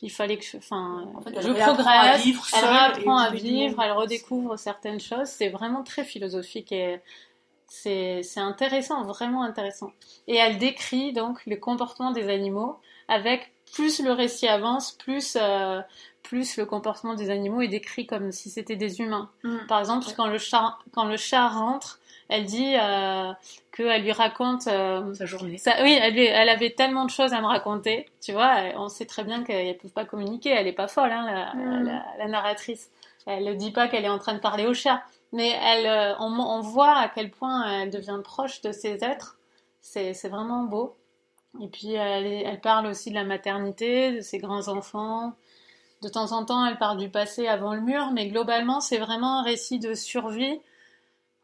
[0.00, 1.86] il fallait que je, enfin, En fait, elle je progresse.
[1.88, 5.26] à vivre elle seule à vivre, elle redécouvre certaines choses.
[5.26, 7.00] C'est vraiment très philosophique et
[7.68, 9.92] c'est intéressant, vraiment intéressant.
[10.26, 15.80] Et elle décrit donc le comportement des animaux avec plus le récit avance, plus euh,
[16.22, 19.30] plus le comportement des animaux est décrit comme si c'était des humains.
[19.44, 19.66] Mm.
[19.68, 22.00] Par exemple, quand le chat quand le chat rentre,
[22.30, 23.32] elle dit euh,
[23.74, 25.58] qu'elle lui raconte euh, Sa journée.
[25.58, 28.56] ça, oui, elle, avait tellement de choses à me raconter, tu vois.
[28.76, 30.50] On sait très bien qu'elle ne peut pas communiquer.
[30.50, 31.84] Elle est pas folle, hein, la, Mm.
[31.84, 32.90] la, la narratrice.
[33.26, 35.02] Elle ne dit pas qu'elle est en train de parler au chat,
[35.32, 39.38] mais elle, euh, on, voit à quel point elle devient proche de ses êtres.
[39.80, 40.96] C'est vraiment beau.
[41.60, 45.34] Et puis elle, elle parle aussi de la maternité, de ses grands enfants.
[46.02, 49.40] De temps en temps, elle parle du passé avant le mur, mais globalement, c'est vraiment
[49.40, 50.60] un récit de survie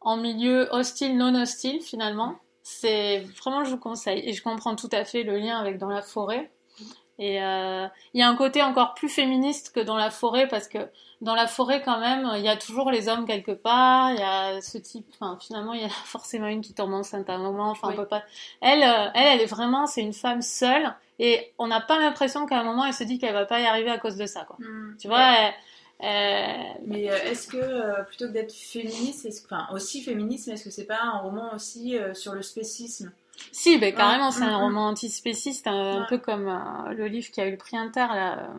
[0.01, 2.37] en milieu hostile, non hostile finalement.
[2.63, 4.23] C'est vraiment, je vous conseille.
[4.29, 6.51] Et je comprends tout à fait le lien avec Dans la forêt.
[7.19, 10.67] Et euh, il y a un côté encore plus féministe que dans la forêt parce
[10.67, 10.79] que
[11.21, 14.11] dans la forêt quand même, il y a toujours les hommes quelque part.
[14.13, 17.31] Il y a ce type, enfin finalement il y a forcément une qui tombe enceinte
[17.31, 17.71] à un moment.
[17.71, 17.95] Enfin Oui.
[17.97, 18.23] on peut pas.
[18.61, 22.47] Elle, euh, elle, elle est vraiment, c'est une femme seule et on n'a pas l'impression
[22.47, 24.45] qu'à un moment elle se dit qu'elle va pas y arriver à cause de ça
[24.45, 24.57] quoi.
[24.59, 24.97] Mm.
[25.01, 25.55] Tu vois, elle-
[26.87, 30.55] Mais euh, est-ce que euh, plutôt que d'être féministe, est-ce que- enfin aussi féministe, mais
[30.55, 33.13] est-ce que c'est pas un roman aussi sur le spécisme?
[33.53, 34.65] Si, ben, carrément, c'est un mm, mm.
[34.65, 38.07] roman antispéciste, un, un peu comme euh, le livre qui a eu le prix Inter,
[38.11, 38.51] là,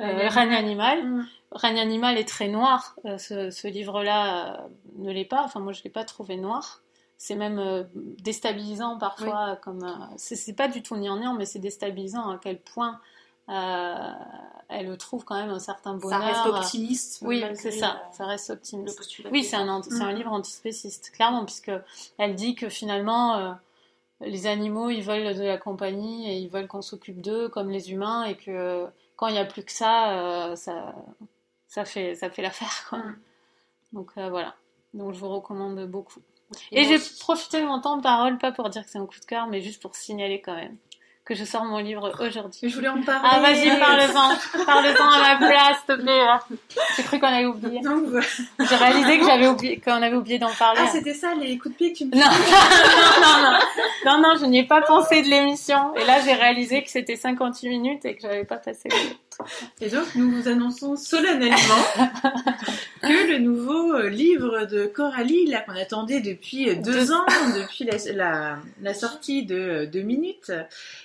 [0.00, 1.04] euh, Règne animal.
[1.04, 1.26] Mm.
[1.52, 2.96] Règne animal est très noir.
[3.04, 4.68] euh, ce ce livre-là euh,
[4.98, 5.42] ne l'est pas.
[5.44, 6.82] Enfin, moi, je l'ai pas trouvé noir.
[7.16, 9.56] C'est même déstabilisant parfois.
[9.62, 13.00] Comme c'est pas du tout niant mais c'est déstabilisant à quel point
[13.48, 16.20] elle trouve quand même un certain Ça bonheur.
[16.22, 17.18] reste optimiste.
[17.22, 18.02] Oui, c'est ça.
[18.08, 18.98] euh, Ça reste optimiste.
[19.30, 20.16] Oui, c'est est- un, c'est un Mhm.
[20.18, 21.70] livre antispéciste, clairement, puisque
[22.18, 23.52] elle dit que finalement, euh,
[24.20, 27.92] les animaux, ils veulent de la compagnie et ils veulent qu'on s'occupe d'eux comme les
[27.92, 28.86] humains et que
[29.16, 30.12] quand il n'y a plus que ça,
[30.50, 30.94] euh, ça,
[31.68, 32.88] ça fait, ça fait l'affaire.
[32.92, 33.18] Mhm.
[33.92, 34.54] Donc euh, voilà.
[34.94, 36.20] Donc je vous recommande beaucoup.
[36.72, 39.18] Et j'ai profité de mon temps de parole, pas pour dire que c'est un coup
[39.18, 40.76] de cœur, mais juste pour signaler quand même
[41.24, 42.68] que je sors mon livre aujourd'hui.
[42.68, 43.28] Je voulais en parler.
[43.30, 44.64] Ah, vas-y, parle-en.
[44.66, 46.20] Parle-en à ma place, s'il te plaît.
[46.96, 47.80] J'ai cru qu'on avait oublié.
[47.80, 48.26] Donc, voilà.
[48.58, 50.80] J'ai réalisé que j'avais oublié, qu'on avait oublié d'en parler.
[50.84, 53.58] Ah, c'était ça, les coups de pied que tu me non, non, non,
[54.04, 55.94] non, non, non, je n'y ai pas pensé de l'émission.
[55.96, 58.90] Et là, j'ai réalisé que c'était 58 minutes et que j'avais pas passé
[59.80, 61.56] Et donc, nous vous annonçons solennellement
[63.02, 67.26] que le nouveau euh, livre de Coralie, là, qu'on attendait depuis euh, deux ans,
[67.56, 70.52] depuis la, la- la sortie de euh, deux minutes,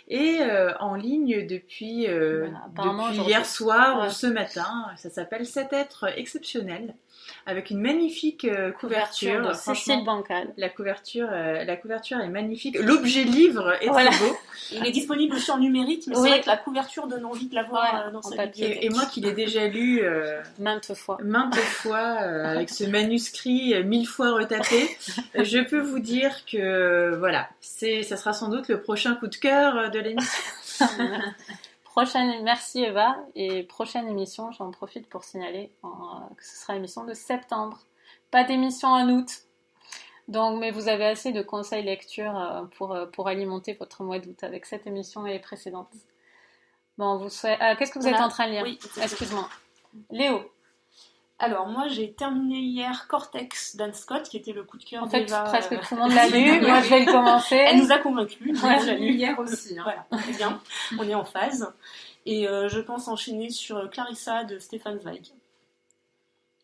[0.10, 4.08] est euh, en ligne depuis, euh, Voilà, hier soir Ouais.
[4.08, 4.86] ou ce matin.
[4.98, 6.94] Ça s'appelle Cet être exceptionnel,
[7.46, 9.42] avec une magnifique euh, couverture.
[9.56, 10.54] Franchement, Cécile Bancal.
[10.58, 12.78] la couverture, euh, la couverture est magnifique.
[12.80, 14.12] L'objet livre est Voilà.
[14.12, 14.36] très beau.
[14.72, 16.24] Il est disponible aussi en numérique, mais Oui.
[16.24, 18.68] c'est vrai que la couverture donne envie de l'avoir Ouais, euh, dans sa papier.
[18.68, 18.84] bibliothèque.
[18.84, 21.18] Et, et moi qui l'ai déjà lu euh, Maintes fois.
[21.24, 24.90] maintes fois euh, avec ce manuscrit mille fois retapé,
[25.36, 29.36] je peux vous dire que voilà, c'est, ça sera sans doute le prochain coup de
[29.36, 30.86] cœur de l'émission.
[32.00, 33.18] Prochaine, merci Eva.
[33.36, 35.90] Et prochaine émission, j'en profite pour signaler euh,
[36.38, 37.78] que ce sera l'émission de septembre.
[38.32, 39.30] Pas d'émission en août.
[40.30, 44.20] Donc, mais vous avez assez de conseils lecture euh, pour, euh, pour alimenter votre mois
[44.20, 45.92] d'août avec cette émission et les précédentes.
[46.98, 47.58] Bon, vous souhaitez...
[47.60, 48.64] ah, qu'est-ce que vous êtes en train de lire?
[48.64, 48.80] Oui.
[49.02, 49.50] Excuse-moi.
[50.10, 50.50] Léo,
[51.42, 55.08] Alors, moi, j'ai terminé hier Cortex d'Anne Scott, qui était le coup de cœur en
[55.10, 56.60] fait, presque euh, tout le monde l'a lu.
[56.62, 57.56] Moi, je vais le commencer.
[57.56, 58.62] Elle nous a convaincus.
[58.62, 59.14] Ouais, lu.
[59.14, 59.78] hier aussi.
[59.80, 59.84] hein.
[59.84, 60.62] Voilà, très bien.
[61.00, 61.74] On est en phase.
[62.26, 65.32] Et euh, je pense enchaîner sur euh, Clarissa de Stéphane Zweig.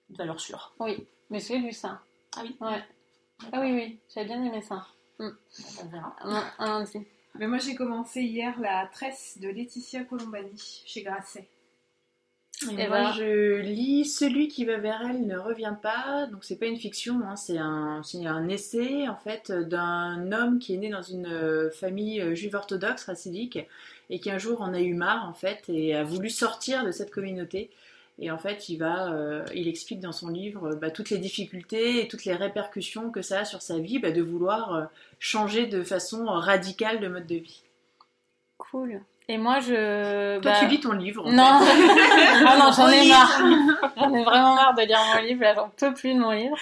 [0.10, 0.74] Valeur sûre.
[0.80, 2.02] Oui, mais j'ai lu ça.
[2.38, 2.84] Ah oui Ouais.
[3.54, 4.86] Ah oui, oui, j'avais bien aimé ça.
[5.20, 5.32] On
[5.90, 6.16] verra.
[6.22, 7.00] Un, un lundi.
[7.36, 11.48] Mais moi j'ai commencé hier la tresse de Laetitia Colombani chez Grasset.
[12.72, 16.28] Et Et moi, je lis Celui qui va vers elle ne revient pas.
[16.28, 20.78] Donc, c'est pas une fiction, hein, c'est un, essai en fait d'un homme qui est
[20.78, 23.60] né dans une euh, famille euh, juive orthodoxe racidique
[24.10, 26.92] et qui un jour en a eu marre en fait et a voulu sortir de
[26.92, 27.72] cette communauté.
[28.20, 32.02] Et en fait, il va, euh, il explique dans son livre bah, toutes les difficultés
[32.02, 34.90] et toutes les répercussions que ça a sur sa vie bah, de vouloir
[35.20, 37.64] changer de façon radicale de mode de vie.
[38.58, 39.02] Cool.
[39.28, 40.40] Et moi, je.
[40.40, 41.26] Toi, bah, tu lis ton livre.
[41.26, 41.44] en Non,
[42.48, 43.42] ah non, j'en ai marre.
[43.98, 45.42] J'en ai vraiment marre de lire mon livre.
[45.42, 46.56] Là, j'en peux plus de mon livre.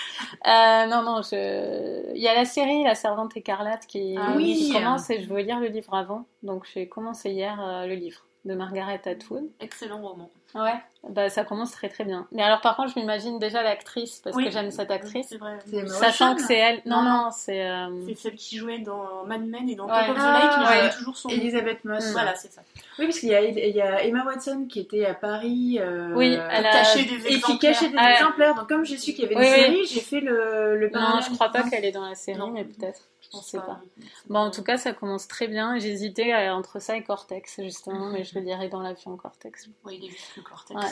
[0.47, 2.13] Euh, non, non, je.
[2.15, 4.55] Il y a la série La Servante écarlate qui, Ah oui.
[4.55, 6.25] qui commence et je veux lire le livre avant.
[6.41, 9.49] Donc, j'ai commencé hier euh, le livre de Margaret Atwood.
[9.59, 10.29] Excellent roman.
[10.55, 10.73] Ouais,
[11.09, 12.27] bah ça commence très très bien.
[12.31, 14.45] Mais alors, par contre, je m'imagine déjà l'actrice parce Oui.
[14.45, 15.25] que j'aime cette actrice.
[15.29, 15.57] C'est vrai.
[15.87, 16.81] Sachant que c'est elle.
[16.85, 17.65] Non, Non, non, c'est.
[17.67, 20.05] euh, C'est celle qui jouait dans Mad Men et dans Ouais.
[20.05, 20.81] Top of the Ah, Lake, mais ouais.
[20.81, 21.35] j'avais toujours son nom.
[21.35, 22.11] Elisabeth Moss.
[22.11, 22.61] Voilà, c'est ça.
[22.99, 25.79] Oui, parce qu'il y a, il y a Emma Watson qui était à Paris.
[25.81, 27.73] euh, Oui, elle a- Caché des Et qui exemplaires.
[27.73, 28.13] cachait des Ah ouais.
[28.13, 28.55] exemplaires.
[28.55, 29.59] Donc, comme j'ai su qu'il y avait une Oui, oui.
[29.63, 32.47] série, j'ai fait le, le Non, je crois pas qu'elle est dans la série, Non.
[32.51, 33.01] mais peut-être.
[33.33, 33.81] Je sais pas.
[34.29, 35.77] Bon, en tout cas, ça commence très bien.
[35.79, 39.67] J'hésitais euh, entre ça et Cortex, justement, mais je le dirai dans l'avion Cortex.
[39.83, 40.79] Ouais, il est juste le cortex.
[40.79, 40.91] Ouais.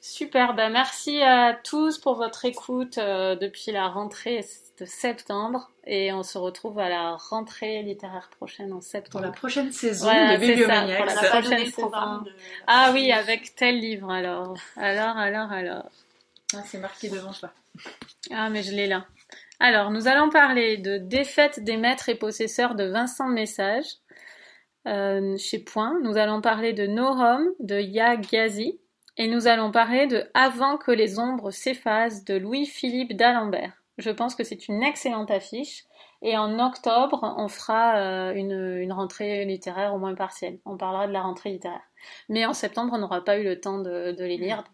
[0.00, 4.44] Super, bah merci à tous pour votre écoute euh, depuis la rentrée
[4.78, 9.24] de septembre et on se retrouve à la rentrée littéraire prochaine en Pour septembre.
[9.24, 11.04] la prochaine saison Voilà, de Bibliomaniacs.
[11.06, 11.88] pour On la prochaine saison.
[12.22, 12.32] de...
[12.66, 14.54] Ah oui, avec tel livre alors.
[14.76, 15.84] Alors, alors, alors.
[16.54, 17.50] Ah, c'est marqué devant toi.
[18.30, 19.06] Ah, mais je l'ai là.
[19.60, 23.86] Alors, nous allons parler de Défaite des maîtres et possesseurs de Vincent Message
[24.86, 26.00] euh, chez Point.
[26.02, 28.80] Nous allons parler de Norum de Ya Ghazi.
[29.16, 33.72] Et nous allons parler de Avant que les ombres s'effacent de Louis-Philippe d'Alembert.
[33.96, 35.84] Je pense que c'est une excellente affiche.
[36.20, 40.58] Et en octobre, on fera euh, une, rentrée littéraire au moins partielle.
[40.64, 41.82] On parlera de la rentrée littéraire.
[42.28, 44.64] Mais en septembre, on n'aura pas eu le temps de, les lire.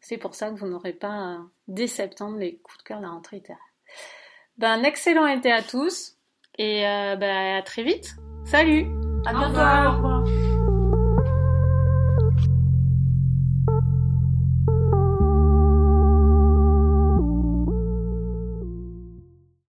[0.00, 3.04] C'est pour ça que vous n'aurez pas euh, dès septembre les coups de cœur de
[3.04, 3.62] la rentrée littéraire.
[4.58, 6.16] Ben, excellent été à tous
[6.58, 8.16] et euh, ben, à très vite.
[8.44, 8.86] Salut
[9.26, 9.48] À Au bientôt.
[9.48, 10.24] revoir.